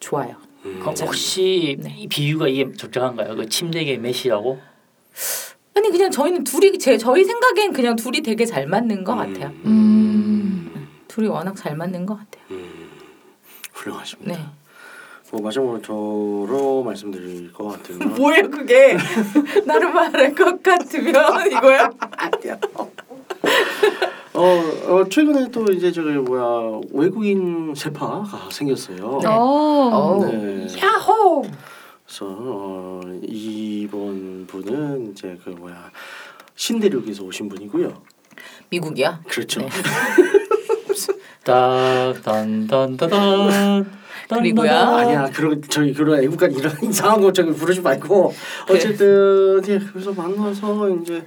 [0.00, 0.36] 좋아요.
[0.64, 0.82] 음.
[0.86, 1.94] 어, 혹시 네.
[1.98, 3.36] 이 비유가 이게 적절한가요?
[3.36, 4.58] 그 침대계 메시라고?
[5.74, 9.52] 아니 그냥 저희는 둘이 제 저희 생각엔 그냥 둘이 되게 잘 맞는 것 같아요.
[9.66, 9.89] 음.
[11.10, 12.44] 둘이 워낙 잘 맞는 것 같아요.
[12.52, 12.88] 음.
[13.72, 14.32] 훌륭하십니다.
[14.32, 14.46] 네.
[15.32, 18.96] 뭐 마지막으로 저로 말씀드릴 것 같으면 뭐예요 그게
[19.66, 21.90] 나를 말할 것 같으면 이거야?
[22.12, 22.58] 아니야.
[24.34, 24.42] 어,
[24.86, 29.18] 어 최근에 또 이제 저기 뭐야 외국인 세파가 생겼어요.
[29.22, 29.28] 네.
[29.28, 29.32] 오.
[29.32, 30.26] 어.
[30.30, 30.66] 네.
[30.80, 31.42] 야호.
[32.06, 35.90] 그래서 어, 이번 분은 이제 그 뭐야
[36.54, 38.00] 신대륙에서 오신 분이고요.
[38.70, 39.22] 미국이야?
[39.26, 39.60] 그렇죠.
[39.60, 39.68] 네.
[41.44, 44.00] 따단단단단.
[44.28, 44.70] 그리고요?
[44.70, 48.32] 아니야 그런 저희 그런 애국간 이런 이상한 거 저기 부르지 말고
[48.70, 51.26] 어쨌든 예, 그래서 만나서 이제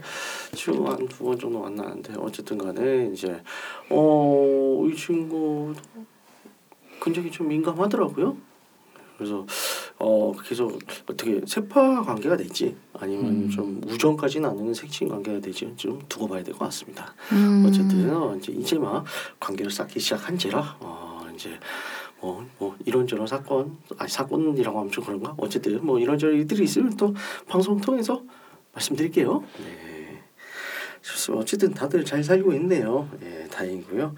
[0.54, 3.41] 지금 한두 번 정도 만나는데 어쨌든간에 이제
[3.89, 5.76] 어이 친구도
[7.04, 8.38] 굉장히 좀 민감하더라고요.
[9.17, 9.45] 그래서
[10.06, 13.50] 어 계속 어떻게 세파 관계가 될지 아니면 음.
[13.50, 17.16] 좀 우정까지는 않는 색친 관계가 될지 좀 두고 봐야 될 것 같습니다.
[17.32, 17.63] 음.
[17.66, 19.06] 어쨌든 어, 이제 이제 막
[19.39, 21.58] 관계를 쌓기 시작한지라 어 이제
[22.20, 27.13] 뭐, 뭐 이런저런 사건 아니 사건이라고 하면 좀 그런가 어쨌든 뭐 이런저런 일들이 있으면 또
[27.48, 28.22] 방송 통해서
[28.74, 29.44] 말씀드릴게요.
[29.60, 30.22] 네.
[31.32, 33.08] 어쨌든 다들 잘 살고 있네요.
[33.24, 34.16] 예, 다행이고요.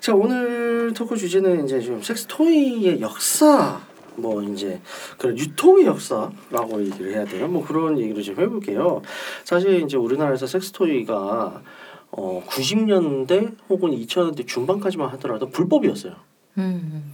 [0.00, 3.80] 자 오늘 토크 주제는 이제 좀 섹스 토이의 역사
[4.18, 4.80] 뭐 이제
[5.16, 9.02] 그런 유통의 역사라고 얘기를 해야 되나 뭐 그런 얘기를 좀 해볼게요.
[9.44, 11.62] 사실 이제 우리나라에서 섹스 토이가
[12.10, 16.14] 어 90년대 혹은 2000년대 중반까지만 하더라도 불법이었어요.
[16.58, 17.12] 음.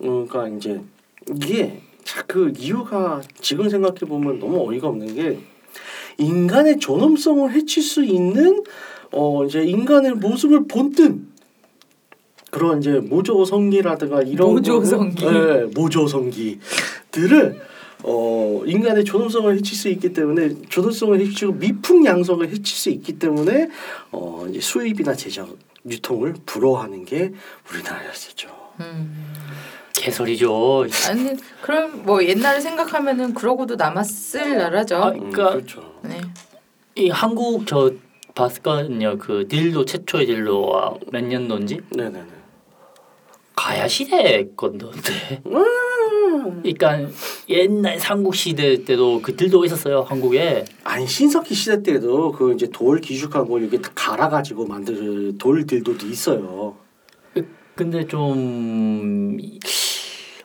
[0.00, 0.80] 어, 그러니까 이제
[1.34, 5.40] 이게 자, 그 이유가 지금 생각해 보면 너무 어이가 없는 게
[6.18, 8.62] 인간의 존엄성을 해칠 수 있는
[9.12, 11.28] 어 이제 인간의 모습을 본뜬
[12.50, 15.24] 그런 이제 모조성기라든가 이런 모조성기.
[15.24, 17.60] 거는, 네, 모조성기들을
[18.04, 23.68] 어 인간의 존엄성을 해칠 수 있기 때문에 존엄성을 해치고 미풍양성을 해칠 수 있기 때문에
[24.12, 25.48] 어 이제 수입이나 제작
[25.86, 27.32] 유통을 불허하는 게
[27.70, 28.48] 우리나라였었죠.
[28.80, 29.32] 음.
[29.94, 30.86] 개소리죠.
[31.08, 34.96] 아니 그럼 뭐 옛날을 생각하면은 그러고도 남았을 나라죠.
[34.96, 35.98] 아, 음, 그러니까 그렇죠.
[36.02, 36.20] 네.
[36.94, 37.92] 이 한국 저
[38.34, 39.18] 봤거든요.
[39.18, 42.37] 그 딜도 최초의 딜도가 몇 년도인지 네네네.
[43.58, 44.86] 가야 시대 건데.
[45.46, 46.62] 음.
[46.62, 47.10] 그러니까
[47.48, 50.64] 옛날 삼국 시대 때도 그 딜도가 있었어요 한국에.
[50.84, 55.92] 아니 신석기 시대 때도 그 이제 돌 기죽한 걸 이렇게 다 갈아 가지고 만든 돌들도
[56.06, 56.76] 있어요.
[57.74, 59.36] 근데 좀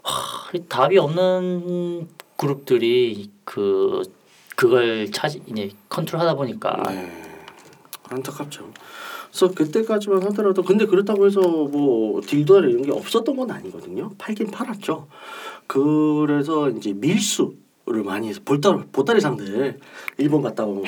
[0.03, 4.01] 하, 답이 없는 그룹들이 그
[4.55, 5.07] 그걸
[5.47, 7.11] 이제 컨트롤하다 보니까 네.
[8.09, 8.71] 안타깝죠.
[9.33, 14.11] 그래서 그때까지만 하더라도 근데 그렇다고 해서 뭐 딜도나 이런 게 없었던 건 아니거든요.
[14.19, 15.07] 팔긴 팔았죠.
[15.65, 19.77] 그래서 이제 밀수 를 많이 해서 보따리 보따리 상들
[20.17, 20.85] 일본 갔다 오고.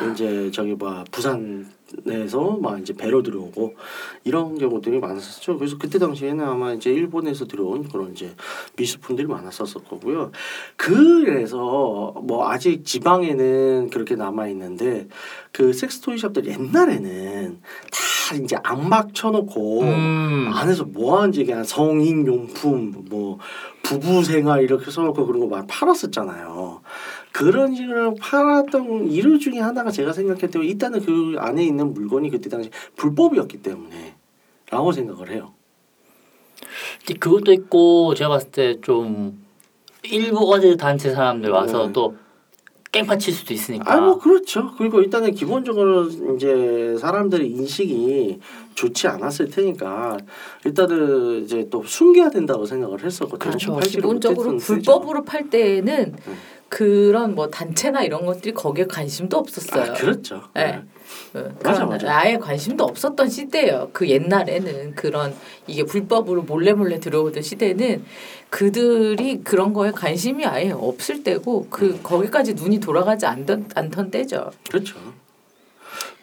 [0.00, 3.76] 그 이제 저기 뭐 부산에서 막 이제 배로 들어오고
[4.24, 5.56] 이런 경우들이 많았었죠.
[5.56, 8.34] 그래서 그때 당시에는 아마 이제 일본에서 들어온 그런 이제
[8.76, 10.32] 미수품들이 많았었을 거고요.
[10.76, 15.06] 그래서 뭐 아직 지방에는 그렇게 남아 있는데
[15.52, 17.60] 그 섹스토이 샵들 옛날에는
[17.92, 20.50] 다 이제 안막 쳐놓고 음.
[20.52, 23.38] 안에서 뭐 하는지 그냥 성인 용품 뭐
[23.88, 26.80] 부부 생활 이렇게 써놓고 그런 거 많이 팔았었잖아요.
[27.32, 32.48] 그런 식으로 팔았던 이유 중에 하나가 제가 생각할 때 일단은 그 안에 있는 물건이 그때
[32.48, 34.14] 당시 불법이었기 때문에
[34.70, 35.52] 라고 생각을 해요.
[37.20, 39.44] 그것도 있고 제가 봤을 때 좀
[40.02, 41.92] 일부 어제 단체 사람들 와서 네.
[41.92, 42.16] 또
[42.96, 43.92] 깽판 칠 수도 있으니까.
[43.92, 44.72] 아 뭐 그렇죠.
[44.78, 46.04] 그리고 일단은 기본적으로
[46.36, 48.38] 이제 사람들의 인식이
[48.74, 50.16] 좋지 않았을 테니까
[50.64, 53.38] 일단은 이제 또 숨겨야 된다고 생각을 했었거든요.
[53.38, 53.76] 그렇죠.
[53.80, 56.36] 기본적으로 불법으로 팔 때에는 음.
[56.68, 59.36] 그런 뭐 단체나 이런 것들이 거기에 관심도.
[59.38, 59.92] 없었어요.
[59.92, 60.42] 아 그렇죠.
[60.54, 60.82] 네.
[61.34, 62.18] 어, 맞아, 그런 맞아.
[62.18, 63.90] 아예 관심도 없었던 시대예요.
[63.92, 65.32] 그 옛날에는 그런
[65.68, 68.04] 이게 불법으로 몰래 몰래 들어오던 시대는
[68.50, 74.50] 그들이 그런 거에 관심이 아예 없을 때고 그 거기까지 눈이 돌아가지 않던 않던 때죠.
[74.68, 74.96] 그렇죠.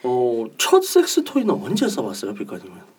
[0.03, 2.93] 어, 첫 섹스 토이는 언제 써봤어요, 빛가님은?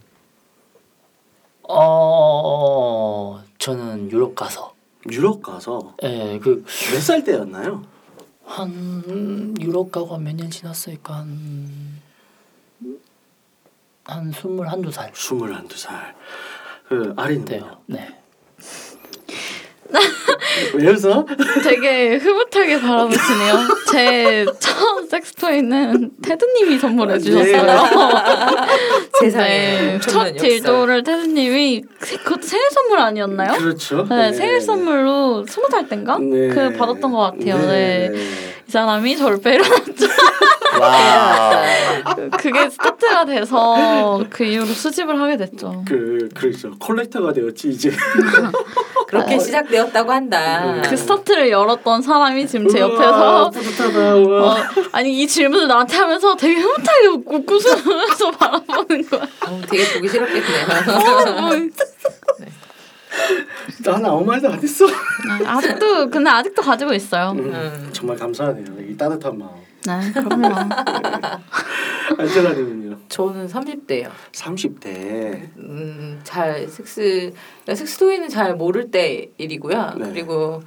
[1.66, 4.74] 어 저는 유럽 가서
[5.10, 7.82] 유럽 가서 예그한 몇살 때였나요?
[9.60, 12.02] 유럽 가고 몇 년 지났으니까 한
[14.04, 16.14] 한 스물 한두 살 스물 한두 살.
[16.88, 17.60] 그 아린데요.
[17.60, 17.80] 때요.
[17.86, 18.20] 네.
[21.62, 23.68] 되게 흐뭇하게 바라보시네요.
[23.92, 24.46] 제
[25.04, 27.84] 처음 섹스토이는 테드님이 선물해 주셨어요.
[29.20, 30.32] 세상에 네, 첫.
[30.36, 31.82] 딜도를 테드님이
[32.42, 33.52] 생일 선물 아니었나요?
[33.58, 34.06] 그렇죠.
[34.08, 36.48] 네, 생일 선물로 스무 살 땐가 네.
[36.48, 37.58] 그 받았던 것 같아요.
[37.66, 38.10] 네.
[38.66, 40.06] 이 사람이 저를 빼려놨죠.
[40.80, 41.62] 와.
[42.16, 45.84] 그- 그게 스타트가 돼서 그 이후로 수집을 하게 됐죠.
[45.86, 46.72] 그 그렇죠.
[46.78, 47.92] 컬렉터가 되었지 이제.
[49.06, 50.82] 그렇게 시작되었다고 한다.
[50.84, 54.14] 그 스타트를 열었던 사람이 지금 제 옆에서 뿌듯하다.
[54.16, 54.52] 우와.
[54.52, 54.56] 어,
[54.94, 59.22] 아니 이 질문을 나한테 하면서 되게 흐뭇하게 웃고 웃으면서 바라보는 거야.
[59.22, 60.66] 어, 되게 보기 싫었겠네요.
[60.94, 61.50] 어,
[63.82, 64.86] 난 아무 말도 안 했어.
[64.86, 67.32] 네, 아직도 근데 아직도 가지고 있어요.
[67.32, 68.66] 음, 정말 감사하네요.
[68.88, 69.50] 이 따뜻한 마음.
[69.84, 70.54] 네, 그럼요.
[72.16, 72.98] 안젤라님은요?
[73.08, 74.10] 저는 30대예요.
[74.30, 75.56] 30대.
[75.56, 77.32] 음, 잘 섹스
[77.64, 79.94] 그러니까 섹스 토이는 잘 모를 때 일이고요.
[79.98, 80.10] 네.
[80.10, 80.62] 그리고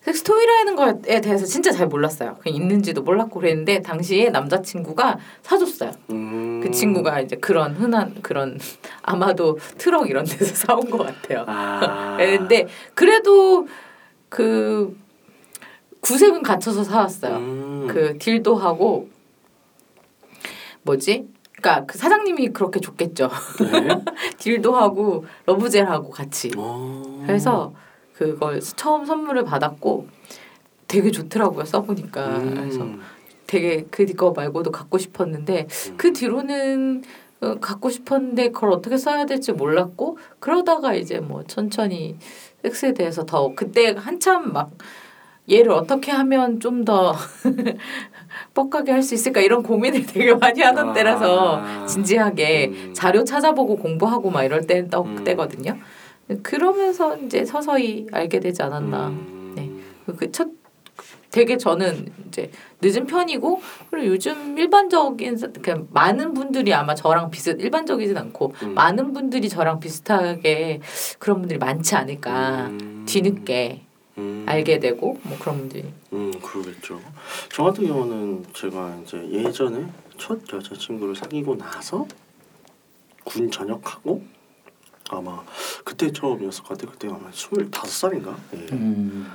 [0.00, 2.36] 섹스 토이라는 거에 대해서 진짜 잘 몰랐어요.
[2.40, 5.90] 그냥 있는지도 몰랐고 그랬는데 당시에 남자친구가 사줬어요.
[6.10, 6.60] 음.
[6.62, 8.58] 그 친구가 이제 그런 흔한 그런
[9.02, 11.44] 아마도 트럭 이런 데서 사온 것 같아요.
[11.46, 12.16] 아.
[12.38, 13.66] 근데 그래도
[14.28, 14.96] 그
[16.00, 17.36] 구색은 갖춰서 사왔어요.
[17.36, 17.86] 음.
[17.90, 19.08] 그 딜도 하고
[20.82, 21.28] 뭐지?
[21.56, 23.28] 그러니까 그 사장님이 그렇게 줬겠죠.
[23.72, 23.88] 네.
[24.38, 26.52] 딜도 하고 러브젤하고 같이.
[26.56, 27.24] 어.
[27.26, 27.74] 그래서
[28.18, 30.08] 그걸 처음 선물을 받았고
[30.88, 32.38] 되게 좋더라고요 써보니까.
[32.38, 32.54] 음.
[32.54, 32.86] 그래서
[33.46, 35.94] 되게 그거 말고도 갖고 싶었는데 음.
[35.96, 37.04] 그 뒤로는
[37.40, 42.16] 어, 갖고 싶었는데 그걸 어떻게 써야 될지 몰랐고 그러다가 이제 뭐 천천히
[42.62, 44.72] 섹스에 대해서 더 그때 한참 막
[45.48, 47.14] 얘를 어떻게 하면 좀 더
[48.54, 50.92] 뻑하게 할 수 있을까 이런 고민을 되게 많이 하던 아.
[50.92, 52.94] 때라서 진지하게 음.
[52.94, 55.24] 자료 찾아보고 공부하고 막 이럴 때떡 음.
[55.24, 55.76] 때거든요.
[56.42, 59.08] 그러면서 이제 서서히 알게 되지 않았나.
[59.08, 59.52] 음.
[59.56, 59.70] 네.
[60.14, 60.48] 그첫
[61.30, 63.60] 되게 저는 이제 늦은 편이고
[63.90, 68.74] 그리고 요즘 일반적인 사- 그냥 많은 분들이 아마 저랑 비슷 일반적이진 않고 음.
[68.74, 70.80] 많은 분들이 저랑 비슷하게
[71.18, 73.04] 그런 분들이 많지 않을까 음.
[73.06, 73.82] 뒤늦게
[74.16, 74.44] 음.
[74.48, 76.98] 알게 되고 뭐 그런 분들이 음 그러겠죠.
[77.52, 79.86] 저 같은 경우는 제가 이제 예전에
[80.16, 82.06] 첫 여자친구를 사귀고 나서
[83.24, 84.22] 군 전역하고
[85.08, 85.42] 아마
[85.84, 86.90] 그때 처음이었을 것 같아요.
[86.92, 88.36] 그때 아마 스물다섯 살인가.
[88.54, 88.66] 예.
[88.72, 89.26] 음.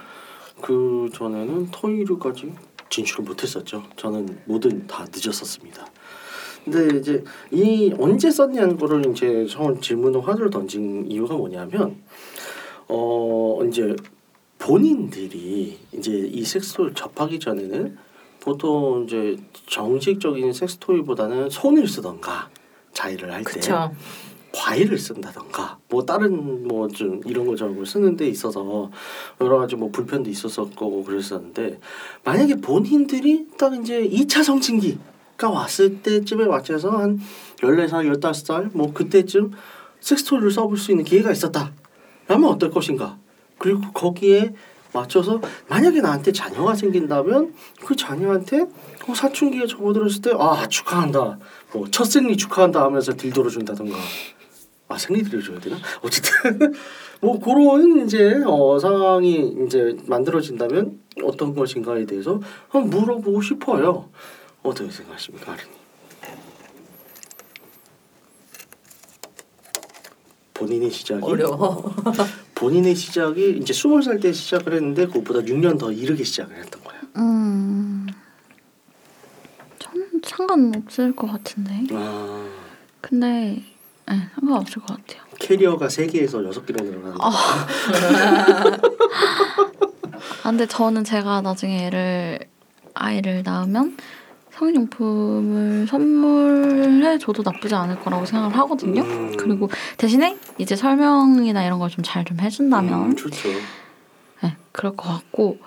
[0.61, 2.53] 그 전에는 토이루까지
[2.89, 3.83] 진출을 못했었죠.
[3.95, 5.85] 저는 뭐든 다 늦었었습니다.
[6.63, 12.01] 근데 이제 이 언제 썼냐는 거를 이제 처음 질문을 화두를 던진 이유가 뭐냐면
[12.87, 13.95] 어 이제
[14.59, 17.97] 본인들이 이제 이 섹스토이를 접하기 전에는
[18.39, 19.35] 보통 이제
[19.67, 22.49] 정식적인 섹스토이보다는 손을 쓰던가
[22.93, 23.91] 자위를 할때 그쵸
[24.53, 28.91] 과일을 쓴다던가 뭐 다른 뭐 좀 이런 거 저런 걸 쓰는 데 있어서
[29.41, 31.79] 여러 가지 뭐 불편도 있었었고 그랬었는데
[32.23, 37.19] 만약에 본인들이 딱 이제 2차 성징기가 왔을 때쯤에 맞춰서 한
[37.61, 39.51] 14살, 15살 뭐 그때쯤
[40.01, 41.71] 섹스토이를 써볼 수 있는 기회가 있었다.
[42.27, 43.17] 라면 어떨 것인가?
[43.57, 44.53] 그리고 거기에
[44.93, 48.67] 맞춰서 만약에 나한테 자녀가 생긴다면 그 자녀한테
[49.07, 51.39] 어, 사춘기에 접어들었을 때 아 축하한다
[51.73, 53.95] 뭐 첫 생리 축하한다 하면서 딜도를 준다던가
[54.87, 55.77] 아 생리들을 줘야 되나?
[56.01, 56.73] 어쨌든
[57.21, 64.09] 뭐 그런 이제 어, 상황이 이제 만들어진다면 어떤 것인가에 대해서 한번 물어보고 싶어요.
[64.61, 65.69] 어떻게 생각하십니까 아린이?
[70.53, 71.21] 본인의 시작이?
[71.23, 71.93] 어려워.
[72.55, 77.01] 본인의 시작이 이제 스물 살 때 시작을 했는데 그것보다 6년 더 이르게 시작을 했던 거야.
[77.17, 78.07] 음,
[79.79, 81.73] 저는 상관없을 것 같은데.
[81.93, 82.47] 아,
[83.01, 83.61] 근데
[84.13, 85.23] 네, 상관없을 것 같아요.
[85.39, 87.29] 캐리어가 3개에서 6개로 늘어나는 거.
[90.43, 92.39] 아, 근데 저는 제가 나중에 애를
[92.93, 93.97] 아이를 낳으면
[94.51, 99.01] 성인용품을 선물해 줘도 나쁘지 않을 거라고 생각을 하거든요.
[99.01, 99.35] 음.
[99.37, 103.49] 그리고 대신에 이제 설명이나 이런 걸 좀 잘좀 해준다면 음, 좋죠.
[104.43, 105.57] 네, 그럴 것 같고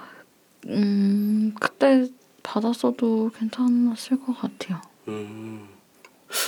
[0.69, 2.07] 음 그때
[2.43, 4.81] 받았어도 괜찮았을 것 같아요.
[5.09, 5.67] 음.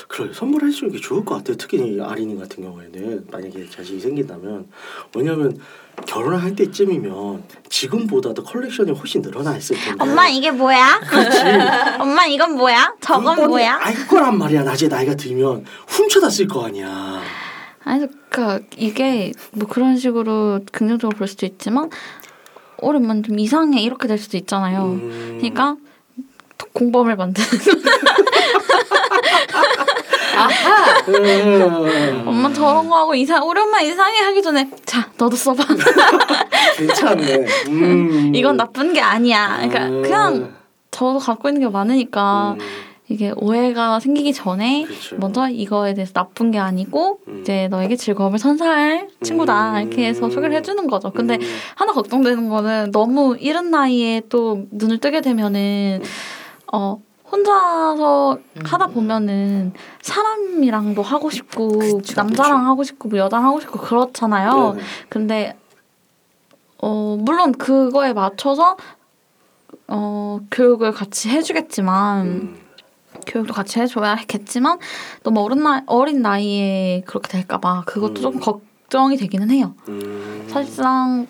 [0.09, 1.57] 그래 선물해 주는 게 좋을 것 같아요.
[1.57, 4.68] 특히 아린이 같은 경우에는 만약에 자식이 생긴다면
[5.14, 5.59] 왜냐면
[6.07, 10.05] 결혼할 때쯤이면 지금보다도 컬렉션이 훨씬 늘어나 있을 텐데.
[10.29, 11.01] 이게 뭐야?
[11.01, 11.38] 그렇지.
[12.01, 12.94] 엄마 이건 뭐야?
[13.01, 13.44] 그거는
[13.81, 14.62] 알 거란 말이야.
[14.62, 17.20] 나중에 나이가 들면 훔쳐다 쓸 거 아니야.
[17.85, 21.91] 아니 그러니까 이게 뭐 그런 식으로 긍정적으로 볼 수도 있지만
[22.80, 24.84] 오랜만에 좀 이상해 이렇게 될 수도 있잖아요.
[24.84, 25.36] 음.
[25.39, 25.76] 그러니까
[26.72, 27.49] 공범을 만드는
[30.39, 32.24] 아하 음.
[32.26, 35.64] 엄마 저런 거 하고 이상 오랜만에 이상해 하기 전에 자 너도 써봐
[36.76, 37.47] 괜찮네.
[37.68, 38.32] 음.
[38.34, 40.03] 이건 나쁜 게 아니야 그러니까 음.
[40.03, 40.55] 그냥
[40.91, 42.89] 저도 갖고 있는 게 많으니까 음.
[43.11, 45.16] 이게 오해가 생기기 전에 그렇죠.
[45.16, 47.41] 먼저 이거에 대해서 나쁜 게 아니고 음.
[47.41, 49.80] 이제 너에게 즐거움을 선사할 친구다 음.
[49.80, 51.41] 이렇게 해서 소개를 해주는 거죠 근데 음.
[51.74, 56.03] 하나 걱정되는 거는 너무 이른 나이에 또 눈을 뜨게 되면은
[56.72, 56.99] 어
[57.31, 58.62] 혼자서 음.
[58.64, 64.72] 하다 보면은 사람이랑도 하고 싶고 그쵸, 남자랑 하고 싶고 뭐 여자랑 하고 싶고 그렇잖아요.
[64.72, 64.85] 네네.
[65.09, 65.59] 근데
[66.79, 68.76] 어 물론 그거에 맞춰서
[69.89, 72.61] 어 교육을 같이 해주겠지만 음.
[73.26, 74.79] 교육도 같이 해줘야겠지만
[75.22, 78.22] 너무 어린 나이 어린 나이에 그렇게 될까봐 그것도 음.
[78.22, 79.74] 조금 걱정이 되기는 해요.
[79.89, 80.47] 음.
[80.49, 81.26] 사실상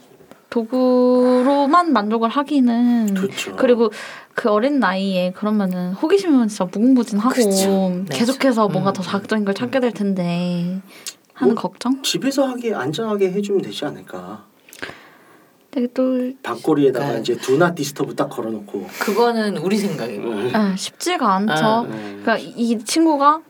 [0.51, 3.57] 도구로만 만족을 하기는 그렇죠.
[3.57, 3.91] 그리고
[4.39, 8.05] 그 어린 나이에 그러면은 호기심은 진짜 무궁무진하고 그쵸.
[8.09, 8.17] 네.
[8.17, 8.95] 계속해서 뭔가 음.
[8.95, 10.81] 더 자극적인 걸 찾게 될 텐데
[11.33, 11.61] 하는 뭐?
[11.61, 12.01] 걱정?
[12.05, 14.45] 집에서 하기 안전하게 해주면 되지 않을까.
[15.73, 17.19] 되게 또 방고리에다가 네.
[17.19, 18.87] 이제 do not disturb 딱 걸어놓고.
[19.01, 20.31] 그거는 우리 생각이고.
[20.31, 20.53] 음.
[20.55, 21.53] 예, 쉽지가 않죠.
[21.53, 22.21] 아, 음.
[22.23, 23.41] 그러니까 이 친구가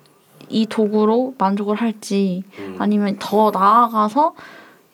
[0.49, 2.77] 이 도구로 만족을 할지 음.
[2.79, 4.35] 아니면 더 나아가서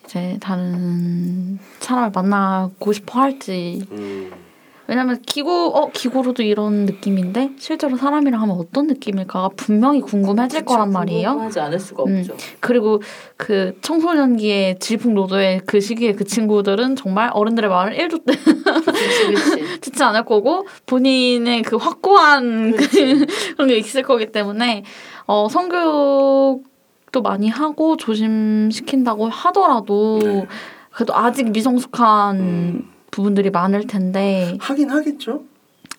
[0.04, 4.43] 이제 다른 사람을 만나고 싶어 할지 음.
[4.86, 11.28] 왜냐면 기구 어 기구로도 이런 느낌인데 실제로 사람이랑 하면 어떤 느낌일까가 분명히 궁금해질 거란 말이에요.
[11.30, 12.18] 궁금하지 않을 수가 음.
[12.18, 12.36] 없죠.
[12.60, 13.00] 그리고
[13.36, 19.80] 그 청소년기의 질풍노도의 그 시기에 그 친구들은 정말 어른들의 말을 1도 그렇지, 그렇지.
[19.80, 22.84] 듣지 않을 거고 본인의 그 확고한 그.
[23.56, 24.84] 그런 게 있을 거기 때문에
[25.26, 30.46] 어 성교육도 많이 하고 조심시킨다고 하더라도 네.
[30.90, 32.93] 그래도 아직 미성숙한 음.
[33.14, 35.44] 부분들이 많을 텐데 하긴 하겠죠.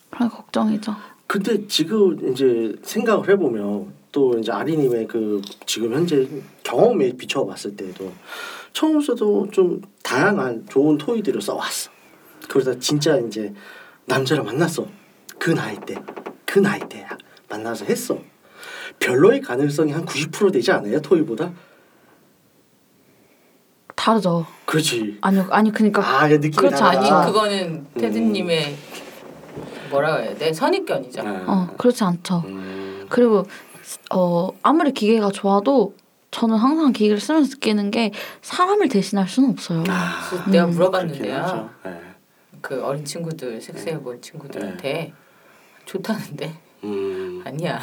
[0.09, 0.93] 그런 걱정이죠.
[1.27, 6.27] 근데 지금 이제 생각을 해보면 또 이제 아리님의 그 지금 현재
[6.63, 8.11] 경험에 비춰봤을 때도
[8.73, 11.89] 처음부터도 좀 다양한 좋은 토이들을 써왔어.
[12.49, 13.53] 그러다 진짜 이제
[14.03, 14.85] 남자를 만났어.
[15.39, 15.95] 그 나이 때,
[16.45, 17.07] 그 나이 때
[17.47, 18.19] 만나서 했어.
[18.99, 21.53] 별로의 가능성이 한 90% 되지 않아요 토이보다?
[23.95, 24.45] 다르죠.
[24.65, 25.17] 그렇지.
[25.21, 27.21] 아니요, 아니 그러니까 아, 그 느낌이 그렇죠, 다르다.
[27.21, 27.31] 아니.
[27.31, 28.75] 그거는 테드님의
[29.89, 30.51] 뭐라고 해야 돼?
[30.53, 31.21] 선입견이죠.
[31.21, 31.43] 아.
[31.47, 32.43] 어 그렇지 않죠.
[32.45, 33.05] 음.
[33.09, 33.45] 그리고
[34.13, 35.95] 어 아무리 기계가 좋아도
[36.31, 39.83] 저는 항상 기계를 쓰면서 느끼는 게 사람을 대신할 수는 없어요.
[39.87, 40.19] 아,
[40.49, 40.71] 내가 음.
[40.71, 41.69] 그렇긴 물어봤는데요.
[41.85, 42.01] 네.
[42.61, 45.13] 그 어린 친구들 섹스해 본 친구들한테
[45.85, 47.41] 좋다는데 음.
[47.45, 47.79] 아니야.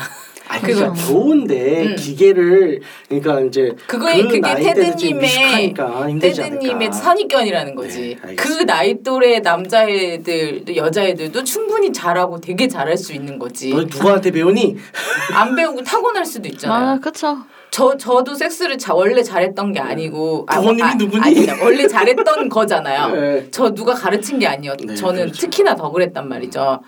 [0.48, 1.07] 아 그러니까 그죠.
[1.07, 1.96] 좋은데 음.
[1.96, 6.92] 기계를 그러니까 이제 그거에 그 그게 테드님의 테드님의.
[6.92, 8.16] 선입견이라는 거지.
[8.24, 8.62] 네, 그.
[8.66, 13.70] 나이 또래 남자애들, 여자애들도 충분히 잘하고 되게 잘할 수 있는 거지.
[13.70, 14.76] 너 누구한테 배우니?
[15.34, 16.88] 안 배우고 타고날 수도 있잖아요.
[16.90, 17.38] 아, 그렇죠.
[17.70, 21.22] 저 저도 섹스를 자, 원래 잘했던 게 아니고 부모님이 누구니?
[21.24, 23.09] 아니, 원래 잘했던 거잖아요.
[23.14, 23.48] 네.
[23.50, 24.76] 저 누가 가르친 게 아니었.
[24.84, 25.40] 네, 저는 그렇죠.
[25.40, 26.80] 특히나 더 그랬단 말이죠.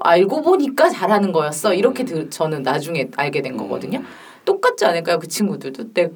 [0.00, 1.74] 알고 보니까 잘하는 거였어.
[1.74, 4.02] 이렇게 들, 저는 나중에 알게 된 거거든요.
[4.44, 5.18] 똑같지 않을까요?
[5.18, 6.10] 그 친구들도 내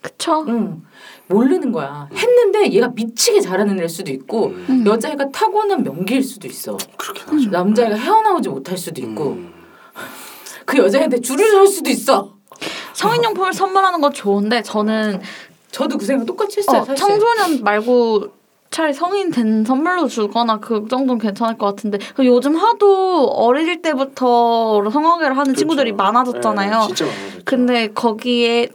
[0.00, 0.44] 그쵸.
[0.48, 0.82] 응.
[1.28, 2.08] 모르는 거야.
[2.12, 6.76] 했는데 얘가 미치게 잘하는 애일 수도 있고 음, 여자애가 타고난 명기일 수도 있어.
[6.96, 7.50] 그렇긴 하죠.
[7.50, 9.52] 남자애가 헤어나오지 못할 수도 있고 음.
[10.66, 12.34] 그 여자애한테 줄을 설 수도 있어.
[12.94, 15.20] 성인용품을 선물하는 건 좋은데 저는
[15.70, 16.82] 저도 그 생각 똑같이 했어요.
[16.82, 16.96] 어, 사실.
[16.96, 18.28] 청소년 말고
[18.72, 24.82] 차라리 성인 된 선물로 주거나 그 정도는 괜찮을 것 같은데 그 요즘 하도 어릴 때부터
[24.90, 26.02] 성관계를 하는 친구들이 그렇죠.
[26.12, 26.70] 많아졌잖아요.
[26.80, 27.42] 네, 진짜 많아졌죠.
[27.44, 28.68] 근데 거기에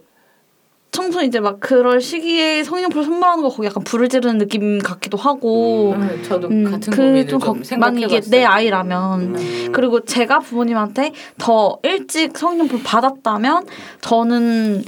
[0.90, 5.92] 청소 이제 막 그럴 시기에 성인용품을 선물하는 거 거기 약간 불을 지르는 느낌 같기도 하고
[5.96, 6.02] 음.
[6.02, 8.06] 응, 저도 음, 같은 그 고민을 좀좀 걱- 생각해봤어요.
[8.18, 9.68] 이게 내 아이라면 음.
[9.72, 13.66] 그리고 제가 부모님한테 더 일찍 성인용품 받았다면
[14.00, 14.84] 저는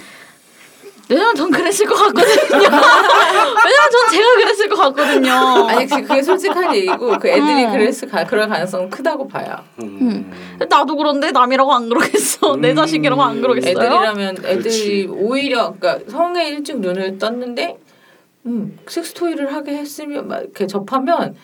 [1.10, 2.22] 왜냐면 전 그랬을 것 같거든요.
[2.52, 5.32] 왜냐면 전 제가 그랬을 것 같거든요.
[5.68, 7.72] 아니 그- 그게 솔직한 얘기고 그 애들이 음.
[7.72, 9.56] 그랬을 가, 그럴 가능성은 크다고 봐요.
[9.82, 10.30] 음.
[10.68, 12.56] 나도 그런데 남이라고 안 그러겠어.
[12.56, 12.76] 내 음.
[12.76, 13.72] 자식이라고 안 그러겠어요.
[13.72, 15.08] 애들이라면 애들이 그렇지.
[15.10, 17.76] 오히려 그러니까 성에 일찍 눈을 떴는데
[18.46, 21.34] 음 섹스 토이를 하게 했으면 막 이렇게 접하면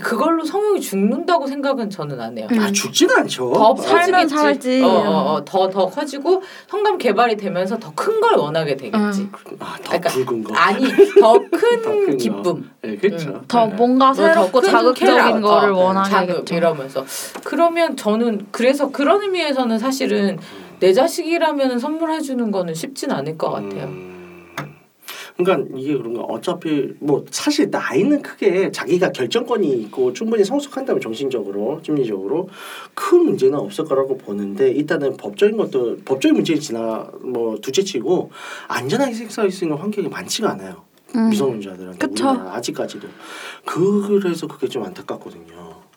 [0.00, 2.46] 그걸로 성욕이 죽는다고 생각은 저는 안 해요.
[2.58, 3.52] 아 죽지는 않죠.
[3.52, 4.28] 더 살면.
[4.28, 4.82] 살지.
[4.82, 9.28] 어, 어, 어, 더, 더 커지고 성감 개발이 되면서 더 큰 걸 원하게 되겠지.
[9.58, 10.54] 아, 더 그러니까 굵은 거.
[10.54, 10.86] 아니
[11.20, 12.16] 더더 큰.
[12.16, 12.70] 기쁨.
[12.82, 13.30] 네, 그렇죠.
[13.30, 13.40] 음.
[13.48, 13.74] 더 네.
[13.74, 16.10] 뭔가 더 새롭고 큰 자극적인 거를 어, 원하겠죠.
[16.16, 17.04] 자극 이러면서
[17.44, 20.38] 그러면 저는 그래서 그런 의미에서는 사실은
[20.78, 23.84] 내 자식이라면 선물해 주는 거는 쉽진 않을 것 같아요.
[23.84, 24.09] 음.
[25.36, 32.48] 그러니까 이게 그런가 어차피 뭐 사실 나이는 크게 자기가 결정권이 있고 충분히 성숙한다면 정신적으로 심리적으로
[32.94, 38.30] 큰 문제는 없을 거라고 보는데 일단은 법적인 것도 법적인 문제 지나 뭐 둘째치고
[38.68, 40.82] 안전하게 섹스할 수 있는 환경이 많지가 않아요
[41.16, 41.30] 음.
[41.30, 42.06] 미성년자들한테.
[42.06, 43.08] 우리나라 아직까지도
[43.64, 45.90] 그래서 그게 좀 안타깝거든요.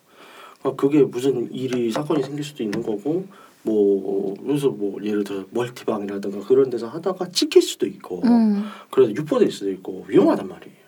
[0.59, 3.25] 그러니까 그게 무슨 일이 사건이 생길 수도 있는 거고
[3.63, 8.65] 뭐 그래서 뭐 예를 들어 멀티방이라든가 그런 데서 하다가 찍힐 수도 있고 음.
[8.91, 10.83] 그래서 유포될 수도 있고 위험하단 말이에요.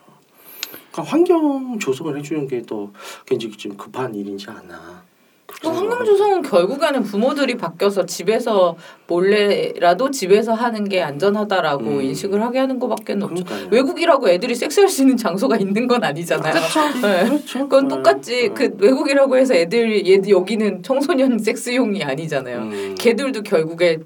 [0.92, 2.92] 그러니까 환경 조성을 해주는 게 또
[3.26, 5.04] 굉장히 좀 급한 일인지 않아.
[5.48, 8.76] 그 환경 조성은 결국에는 부모들이 바뀌어서 집에서
[9.08, 12.02] 몰래라도 집에서 하는 게 안전하다라고 음.
[12.02, 13.28] 인식을 하게 하는 것밖에 없죠.
[13.28, 13.68] 그러니까요.
[13.72, 16.54] 외국이라고 애들이 섹스할 수 있는 장소가 있는 건 아니잖아요.
[17.02, 17.26] 네.
[17.26, 17.60] 그렇죠.
[17.60, 18.54] 그건 똑같이 음.
[18.54, 22.58] 그 외국이라고 해서 애들 얘 여기는 청소년 섹스용이 아니잖아요.
[22.58, 22.96] 음.
[22.98, 24.00] 걔들도 결국에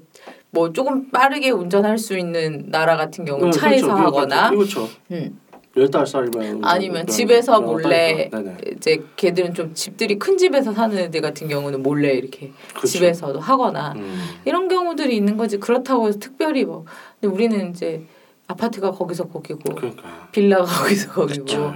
[0.50, 4.02] 뭐 조금 빠르게 운전할 수 있는 나라 같은 경우 는 네, 차에서 그렇죠.
[4.02, 4.88] 하거나 그렇죠.
[5.10, 5.38] 음.
[5.76, 8.28] 열달 살이면 아니면 뭐, 집에서 어, 몰래.
[8.76, 12.86] 이제 걔들은 좀 집들이 큰 집에서 사는 애들 같은 경우는 몰래 이렇게 그렇죠.
[12.88, 14.18] 집에서도 하거나 음.
[14.44, 16.84] 이런 경우들이 있는 거지 그렇다고 해서 특별히 뭐
[17.20, 18.02] 근데 우리는 이제
[18.48, 20.28] 아파트가 거기서 거기고 그러니까.
[20.32, 21.72] 빌라가 거기서 거기고 그렇죠.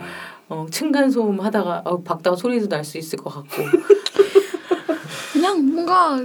[0.48, 3.62] 어, 층간 소음 하다가 어, 박다가 소리도 날 수 있을 것 같고
[5.32, 6.20] 그냥 뭔가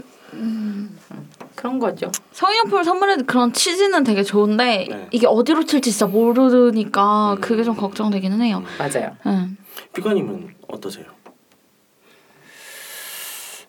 [1.60, 2.10] 그런 거죠.
[2.32, 5.08] 성인용품을 선물해도 그런 취지는 되게 좋은데 네.
[5.12, 7.42] 이게 어디로 튈지 진짜 모르니까 음.
[7.42, 8.64] 그게 좀 걱정되기는 해요.
[8.78, 9.18] 맞아요.
[9.26, 9.58] 응.
[9.94, 11.08] 비관님은 어떠세요?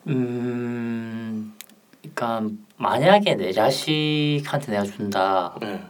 [0.07, 1.53] 음,
[2.01, 5.57] 그러니까 만약에 내 자식한테 내가 준다.
[5.61, 5.83] 네.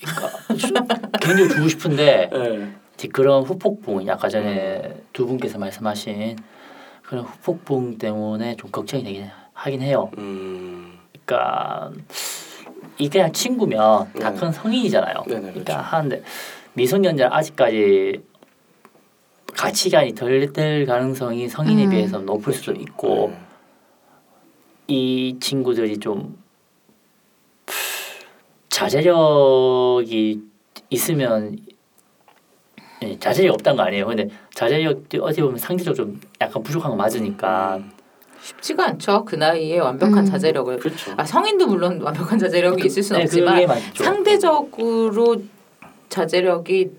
[0.00, 0.38] 그러니까
[1.20, 3.08] 굉장히 주고 싶은데 네.
[3.12, 6.36] 그런 후폭풍 아까 전에 두 분께서 말씀하신
[7.10, 10.12] 그런 후폭풍 때문에 좀 걱정이 되긴 하긴 해요.
[10.18, 10.96] 음.
[11.26, 11.90] 그러니까
[12.98, 14.38] 이게 그냥 친구면 다 네.
[14.38, 15.24] 큰 성인이잖아요.
[15.26, 15.80] 네네, 그러니까 그렇죠.
[15.80, 16.22] 하는데
[16.74, 18.22] 미성년자 아직까지
[19.56, 21.90] 가치관이 덜 될 가능성이 성인에 음.
[21.90, 23.38] 비해서 높을 수도 있고 네.
[24.86, 26.40] 이 친구들이 좀
[28.68, 30.44] 자제력이
[30.90, 31.69] 있으면 예,
[33.18, 34.06] 자제력이 없다는 거 아니에요.
[34.06, 37.90] 근데 자제력이 어떻게 보면 상대적으로 좀 약간 부족한 거 맞으니까 음.
[38.42, 39.24] 쉽지가 않죠.
[39.24, 40.24] 그 나이에 완벽한 음.
[40.24, 41.12] 자제력을 그렇죠.
[41.16, 43.66] 아, 성인도 물론 완벽한 자제력이 있을 수는 네, 없지만.
[43.94, 45.36] 상대적으로
[46.08, 46.90] 자제력이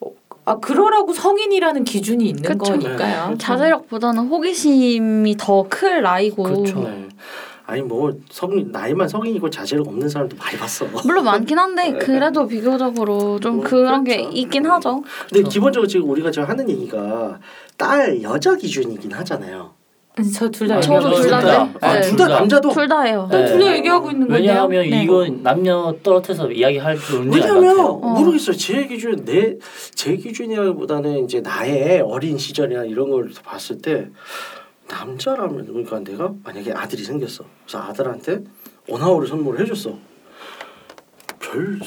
[0.00, 0.10] 어,
[0.44, 2.72] 아 그러라고 성인이라는 기준이 있는 그쵸.
[2.72, 3.30] 거니까요.
[3.30, 3.38] 네.
[3.38, 6.80] 자제력보다는 호기심이 더 클 나이고 그렇죠.
[6.82, 7.08] 네.
[7.66, 10.86] 아니 뭐 성인 나이만 성인이고 자제력 없는 사람도 많이 봤어.
[11.04, 14.36] 물론 많긴 한데 그래도 비교적으로 좀 뭐, 그런 게 그렇죠.
[14.36, 15.02] 있긴 하죠.
[15.22, 15.48] 근데 그렇죠.
[15.50, 17.40] 기본적으로 지금 우리가 지금 하는 얘기가
[17.76, 19.74] 딸 여자 기준이긴 하잖아요.
[20.34, 21.40] 저둘다 아, 저도 둘 다.
[21.40, 21.74] 네.
[21.82, 22.00] 아, 네.
[22.00, 23.28] 둘다 남자도 둘 다예요.
[23.30, 23.76] 난둘다 네.
[23.78, 24.48] 얘기하고 있는 건데요.
[24.48, 25.02] 왜냐하면 네.
[25.02, 27.80] 이건 남녀 떨어뜨려서 이야기할 아닌 것 왜냐면.
[27.80, 27.96] 어.
[27.96, 28.56] 모르겠어요.
[28.56, 34.08] 제 기준 내제 기준이라기보다는 이제 나의 어린 시절이나 이런 걸 봤을 때
[34.88, 37.44] 남자라면 그러니까 내가 만약에 아들이 생겼어.
[37.64, 38.44] 그래서 아들한테
[38.88, 39.94] 오나홀을 선물을 해줬어.
[41.40, 41.78] 별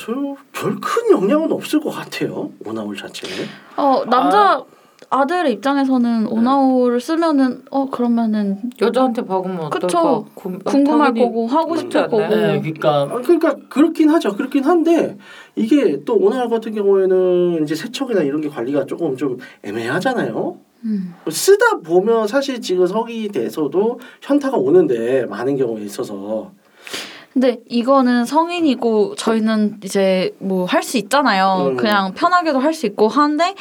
[0.54, 2.52] 별 큰 영향은 없을 것 같아요.
[2.66, 3.36] 오나홀 자체는.
[3.78, 4.64] 어 남자
[5.10, 9.62] 아들의 입장에서는 오나오를 쓰면은 어 그러면은 여자한테 박으면.
[9.62, 12.20] 어떨까 고- 궁금할 거고 하고 싶을 거고.
[12.20, 14.36] 네, 그러니까 아, 그러니까 그렇긴 하죠.
[14.36, 15.18] 그렇긴 한데
[15.56, 20.58] 이게 또 오나홀 같은 경우에는 이제 세척이나 이런 게 관리가 조금 좀 애매하잖아요.
[20.86, 21.14] 음.
[21.30, 26.52] 쓰다 보면 사실 지금 성인이 돼서도 현타가 오는데 많은 경우에 있어서
[27.34, 31.70] 근데 이거는 성인이고 저희는 이제 뭐 할 수 있잖아요.
[31.72, 31.78] 음.
[31.78, 33.54] 그냥 편하게도 할 수 있고 하는데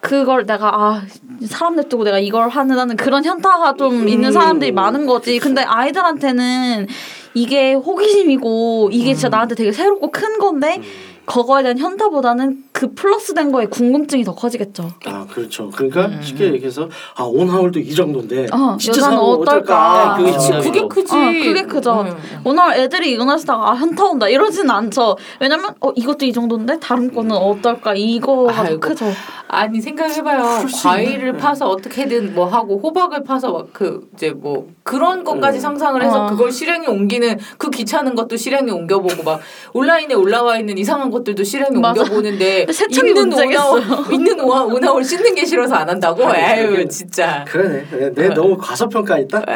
[0.00, 1.02] 그걸 내가 아
[1.46, 4.08] 사람 냅두고 내가 이걸 하는 그런 현타가 좀 음.
[4.08, 5.38] 있는 사람들이 많은 거지.
[5.38, 6.86] 근데 아이들한테는
[7.34, 10.82] 이게 호기심이고 이게 진짜 나한테 되게 새롭고 큰 건데 음.
[11.26, 14.90] 그거에 대한 현타보다는 그 플러스된 거에 궁금증이 더 커지겠죠.
[15.06, 15.70] 아 그렇죠.
[15.70, 16.20] 그러니까 음.
[16.22, 20.16] 쉽게 얘기해서 아 온하울도 이 정도인데 어, 진짜 사면 어떨까?
[20.18, 20.72] 네, 그게 그치, 정답이죠.
[20.88, 21.16] 그게 크지.
[21.16, 22.00] 어, 그게 크죠.
[22.02, 22.16] 음.
[22.44, 25.16] 오늘 애들이 이거 쓰다가 아 현타 온다 이러진 않죠.
[25.40, 28.80] 왜냐면 어 이것도 이 정도인데 다른 거는 어떨까 이거가 더 아이고.
[28.80, 29.06] 크죠.
[29.48, 30.64] 아니 생각해봐요.
[30.82, 31.32] 과일을.
[31.36, 35.60] 파서 어떻게든 뭐 하고 호박을 파서 막 그 이제 뭐 그런 것까지 음.
[35.60, 36.26] 상상을 해서 어.
[36.28, 39.40] 그걸 실행에 옮기는 그 귀찮은 것도 실행에 옮겨보고 막
[39.72, 42.00] 온라인에 올라와 있는 이상한 것들도 실행에 맞아.
[42.02, 43.26] 옮겨보는데 있는.
[43.28, 43.82] 오나올
[44.12, 46.22] 있는 오나 오나올 씻는 게 싫어서 안 한다고?
[46.34, 47.44] 에휴 진짜.
[47.48, 47.86] 그러네.
[47.90, 49.44] 네, 내 너무 과소평가했다.
[49.48, 49.54] 에.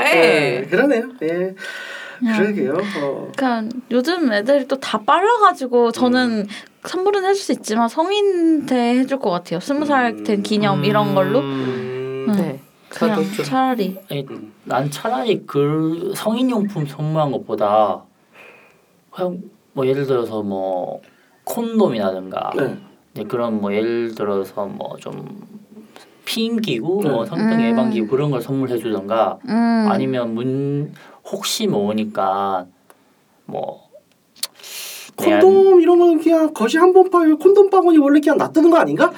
[0.61, 1.09] 네, 그러네요.
[1.22, 1.54] 예.
[2.36, 2.72] 그러게요.
[3.02, 3.30] 어.
[3.36, 6.46] 그러니까 요즘 애들이 또 다 빨라가지고 저는
[6.84, 9.61] 선물은 해줄 수 있지만 성인 때 해줄 것 같아요.
[9.61, 12.32] 스무 살 된 기념 이런 걸로 음, 음.
[12.36, 12.61] 네.
[12.90, 14.24] 저도 그냥 좀 차라리 아니,
[14.64, 18.04] 난 차라리 그 성인용품 선물한 것보다
[19.11, 19.38] 그냥
[19.74, 21.02] 뭐 예를 들어서 뭐
[21.47, 22.76] 콘돔이라든가 네.
[23.14, 25.47] 네, 그런 뭐 예를 들어서 뭐 좀
[26.26, 27.09] 피임 기구, 네.
[27.09, 27.64] 뭐 성병 음.
[27.64, 29.86] 예방 기구 그런 걸 선물해 주던가 음.
[29.88, 30.92] 아니면 문
[31.24, 32.66] 혹시 모으니까
[33.47, 33.86] 뭐
[35.16, 37.38] 콘돔 이런 거는 그냥 거시 한 번 파요.
[37.38, 39.12] 콘돔 바구니 원래 그냥 놔두는 거 아닌가?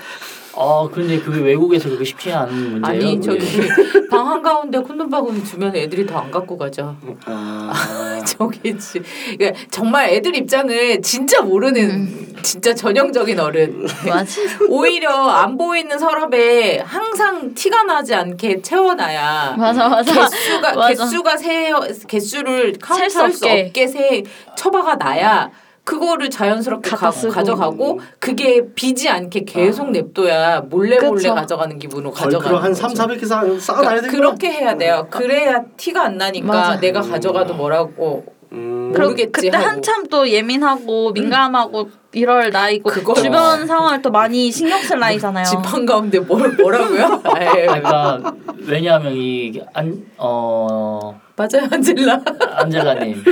[0.60, 2.86] 아 근데 그게 외국에서 그게 쉽지 않은 문제예요.
[2.86, 3.38] 아니 그게.
[3.38, 3.68] 저기
[4.10, 6.96] 방 한 가운데 콘돔 바구니 주면 애들이 더 안 갖고 가죠.
[7.26, 7.72] 아,
[8.26, 9.02] 전형적이지.
[9.38, 13.86] 그러니까 정말 애들 입장을 진짜 모르는 진짜 전형적인 어른.
[14.06, 14.40] 맞아.
[14.68, 20.12] 오히려 안 보이는 서랍에 항상 티가 나지 않게 채워놔야 맞아 맞아.
[20.28, 20.88] 개수가 맞아.
[20.88, 21.72] 개수가 세
[22.08, 23.62] 개수를 카운트할 수 없게.
[23.66, 24.22] 없게 세
[24.56, 25.50] 처박아 놔야
[25.88, 27.32] 그거를 자연스럽게 가, 쓰고.
[27.32, 31.34] 가져가고 그게 비지 않게 계속 냅둬야 몰래 몰래 그쵸.
[31.34, 32.88] 가져가는 기분으로 가져가는 한 거죠.
[32.88, 35.06] 3, 400개 쌓, 쌓아놔야 그러니까 되는 그렇게 해야 돼요.
[35.08, 36.80] 그래야 티가 안 나니까 맞아.
[36.80, 38.92] 내가 가져가도 뭐라고 음.
[38.92, 39.66] 모르겠지 그때 하고.
[39.66, 43.14] 한참 또 예민하고 민감하고 이럴 나이고 그거.
[43.14, 45.44] 주변 상황을 또 많이 신경 쓸 나이잖아요.
[45.48, 47.20] 지팡 가운데 뭘 뭐라고요?
[47.24, 48.34] 아유, 그러니까
[48.66, 52.22] 왜냐하면 이안어 맞아요, 안젤라.
[52.56, 53.22] 안젤라님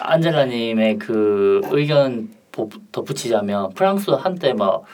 [0.00, 4.84] 안젤라님의 그 의견 보- 덧붙이자면 프랑스 한때 막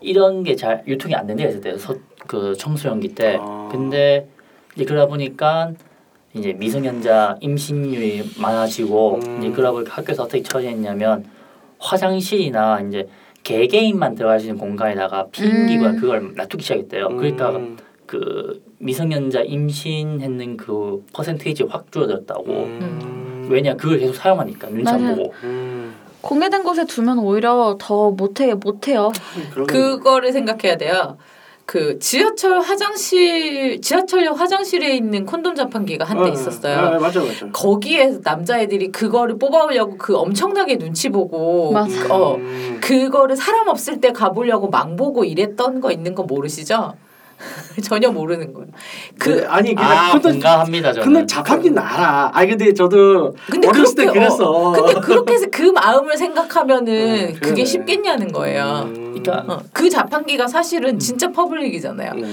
[0.00, 3.68] 이런 게 잘 유통이 안 된다 했을 때그 청소년기 때 아.
[3.70, 4.28] 근데
[4.74, 5.72] 이제 그러다 보니까
[6.34, 9.38] 이제 미성년자 임신율이 많아지고 음.
[9.38, 11.24] 이제 그러다 보니까 학교에서 어떻게 처리했냐면
[11.78, 13.06] 화장실이나 이제
[13.42, 16.00] 개개인만 들어갈 수 있는 공간에다가 비행기관 음.
[16.00, 17.08] 그걸 놔두기 시작했대요.
[17.08, 17.76] 그러니까 음.
[18.12, 22.44] 그 미성년자 임신했는 그 퍼센테이지 확 줄어들었다고.
[22.44, 23.48] 음.
[23.50, 25.16] 왜냐 그걸 계속 사용하니까 눈치 안 맞아요.
[25.16, 25.34] 보고.
[25.44, 25.94] 음.
[26.20, 29.12] 공개된 곳에 두면 오히려 더 못해 못해요.
[29.54, 29.72] 그러게.
[29.72, 31.16] 그거를 생각해야 돼요.
[31.64, 36.76] 그 지하철 화장실 지하철역 화장실에 있는 콘돔 자판기가 한때 어, 있었어요.
[36.76, 37.48] 아, 맞아 맞아.
[37.50, 42.14] 거기에 남자애들이 그거를 뽑아오려고 그 엄청나게 눈치 보고 맞아.
[42.14, 42.78] 어 음.
[42.82, 46.92] 그거를 사람 없을 때 가보려고 망 보고 이랬던 거 있는 거 모르시죠?
[47.82, 48.68] 전혀 모르는 거예요.
[49.18, 51.04] 그그 아니 그냥 아 근데 공감합니다 저는.
[51.12, 52.30] 근데 자판기는 알아.
[52.34, 54.50] 아 근데 저도 근데 어렸을 때 그렇게, 그랬어.
[54.50, 56.92] 어, 근데 그렇게 해서 그 마음을 생각하면은
[57.28, 57.64] 음, 그게 그러네.
[57.64, 58.82] 쉽겠냐는 거예요.
[58.86, 59.02] 음.
[59.22, 62.14] 그러니까 어, 그 자판기가 사실은 진짜 public이잖아요.
[62.14, 62.26] 네.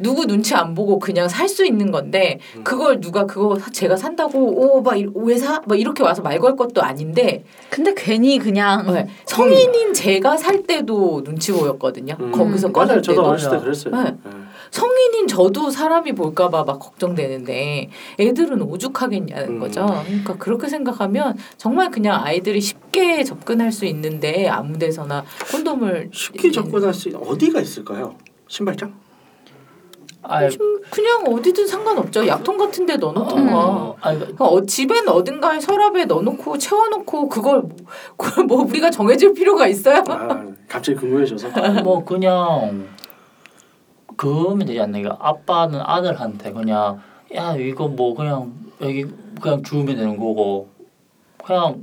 [0.00, 2.64] 누구 눈치 안 보고 그냥 살 수 있는 건데 음.
[2.64, 5.60] 그걸 누가 그거 사- 제가 산다고 오 막 왜 사?
[5.66, 11.22] 막 이렇게 와서 말 걸 것도 아닌데 근데 괜히 그냥 네, 성인인 제가 살 때도
[11.22, 12.16] 눈치 보였거든요.
[12.18, 12.32] 음.
[12.32, 12.72] 거기서 맞아요.
[12.88, 13.94] 꺼낼 저도 때도 어렸을 때 그랬어요.
[14.02, 14.14] 네.
[14.72, 14.78] 네.
[14.80, 19.60] 성인인 저도 사람이 볼까봐 막 걱정되는데 애들은 오죽하겠냐는 음.
[19.60, 19.86] 거죠.
[20.06, 26.94] 그러니까 그렇게 생각하면 정말 그냥 아이들이 쉽게 접근할 수 있는데 아무 데서나 콘돔을 쉽게 접근할
[26.94, 28.16] 수 있는 어디가 있을까요?
[28.48, 28.94] 신발장?
[30.24, 30.48] 아,
[30.90, 32.26] 그냥 어디든 상관없죠.
[32.28, 33.58] 약통 같은데 넣어놓던가.
[33.58, 37.76] 어, 아니, 그러니까 어, 집엔 어딘가에 서랍에 넣어놓고 채워놓고 그걸 뭐,
[38.16, 40.04] 그걸 뭐 우리가 정해줄 필요가 있어요?
[40.08, 41.48] 아 갑자기 궁금해져서.
[41.82, 42.86] 뭐 그냥
[44.22, 44.98] 그러면 되지 않나?
[44.98, 47.00] 이거 아빠는 아들한테 그냥
[47.34, 49.04] 야 이거 뭐 그냥 여기
[49.40, 50.68] 그냥 주우면 되는 거고
[51.44, 51.82] 그냥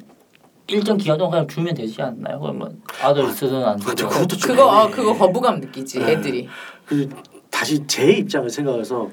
[0.67, 2.39] 일정 기간 동안 그냥 주면 되지 않나요?
[2.39, 4.91] 그러면 아들 쓰든 안 맞아, 쓰든 그것도 좀 그거 어, 애매해.
[4.95, 6.11] 그거 거부감 느끼지 네.
[6.13, 6.47] 애들이.
[6.85, 7.09] 그
[7.49, 9.09] 다시 제 입장을 생각해서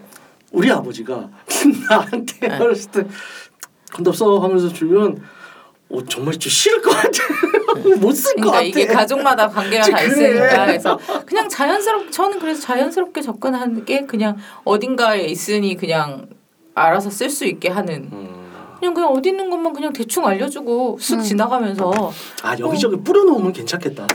[0.52, 1.28] 우리 아버지가
[1.90, 2.58] 나한테 네.
[2.58, 3.06] 어렸을 때
[3.92, 5.20] 콘돔 써 하면서 주면
[5.88, 7.10] 어, 정말 좀 싫을 것 같아.
[8.00, 8.62] 못쓸것 그러니까 같아.
[8.62, 10.06] 이게 가족마다 관계가 다 그래.
[10.06, 16.28] 있으니까 그래서 그냥 자연스럽게 저는 그래서 자연스럽게 접근하는 게 그냥 어딘가에 있으니 그냥
[16.74, 18.76] 알아서 쓸 수 있게 하는 음.
[18.80, 21.18] 그냥 그냥 어디 있는 것만 그냥 대충 알려주고 쓱 음.
[21.18, 22.12] 아 지나가면서 어.
[22.58, 24.06] 여기저기 뿌려놓으면 괜찮겠다.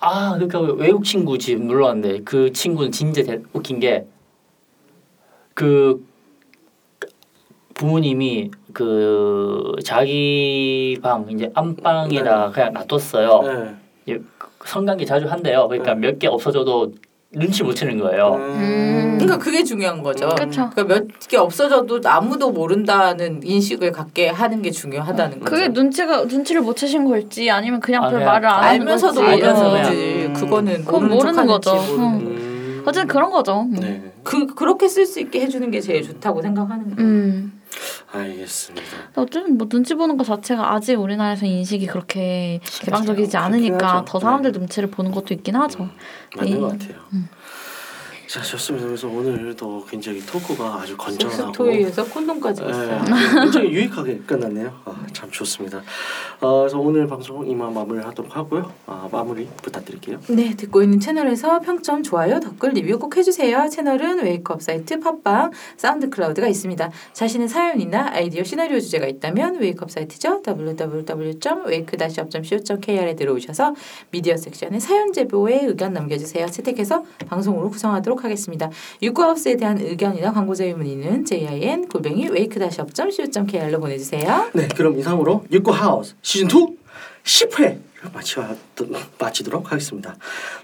[0.00, 4.06] 아 그러니까 외국 친구 집 놀러 왔는데 그 친구는 진짜 대- 웃긴 게
[5.54, 6.04] 그
[7.74, 13.42] 부모님이 그 자기 방 이제 안방에다가 그냥 놔뒀어요.
[13.42, 13.74] 네.
[14.04, 14.20] 이제
[14.64, 15.68] 성관계 자주 한대요.
[15.68, 16.00] 그러니까 네.
[16.08, 16.92] 몇개 없어져도
[17.32, 18.34] 눈치 못 채는 거예요.
[18.34, 19.16] 음.
[19.18, 20.26] 그러니까 그게 중요한 거죠.
[20.28, 20.50] 음.
[20.50, 25.50] 그러니까 몇 개 없어져도 아무도 모른다는 인식을 갖게 하는 게 중요하다는 거죠.
[25.50, 29.20] 그게 눈치가 눈치를 못 채신 걸지 아니면 그냥 아, 별 말을 안 하는 알면서도.
[29.22, 30.26] 거지.
[30.28, 30.32] 음.
[30.34, 31.72] 그거는 그건 모르는, 거죠.
[31.74, 32.82] 음.
[32.86, 33.62] 어쨌든 그런 거죠.
[33.62, 33.72] 음.
[33.80, 34.12] 네.
[34.22, 37.08] 그 그렇게 쓸 수 있게 해주는 게 제일 좋다고 생각하는 거예요.
[38.14, 38.18] 음.
[38.18, 38.86] 알겠습니다.
[39.16, 44.04] 어쨌든 뭐 눈치 보는 것 자체가 아직 우리나라에서 인식이 그렇게 개방적이지 않으니까 하죠.
[44.06, 44.58] 더 사람들 네.
[44.58, 45.88] 눈치를 보는 것도 있긴 하죠.
[46.36, 46.58] 맞는 네.
[46.58, 46.96] 것 같아요.
[48.26, 48.86] 자 좋습니다.
[48.86, 52.94] 그래서 오늘도 굉장히 토크가 아주 건전하고 섹스토이에서 콘돔까지 네, 있어요.
[53.00, 54.72] 아주 굉장히 유익하게 끝났네요.
[54.86, 55.82] 아, 참 좋습니다.
[56.40, 58.72] 어, 그래서 오늘 방송 이만 마무리하도록 하고요.
[58.86, 60.20] 아, 마무리 부탁드릴게요.
[60.28, 63.68] 네, 듣고 있는 채널에서 평점, 좋아요, 댓글, 리뷰 꼭 해주세요.
[63.68, 66.90] 채널은 Wake Up 사이트, 팟빵, SoundCloud가 있습니다.
[67.12, 70.42] 자신의 사연이나 아이디어, 시나리오 주제가 있다면 Wake Up 사이트죠.
[70.46, 73.74] www.wake-up.co.kr에 들어오셔서
[74.10, 76.46] 미디어 섹션에 사연 제보에 의견 남겨주세요.
[76.46, 78.70] 채택해서 방송으로 구성하도록 하겠습니다.
[79.02, 84.50] 육구 하우스에 대한 의견이나 광고 제휴 문의는 jin 골뱅이 wake-up.co.kr로 보내주세요.
[84.52, 86.84] 네, 그럼 이상으로 육구 하우스 시즌 2
[87.24, 87.80] 10회를
[88.12, 88.36] 마치,
[89.18, 90.14] 마치도록 하겠습니다.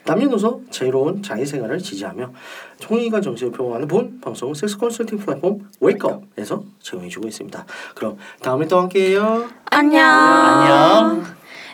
[0.04, 2.32] 남녀노소 자유로운 자기 생활을 지지하며
[2.80, 7.64] 통일과 정신을 표방하는 본 방송 섹스 컨설팅 플랫폼 웨이크업에서 제공해주고 있습니다.
[7.94, 9.48] 그럼 다음에 또 함께해요.
[9.70, 10.04] 안녕.
[10.04, 11.39] 안녕.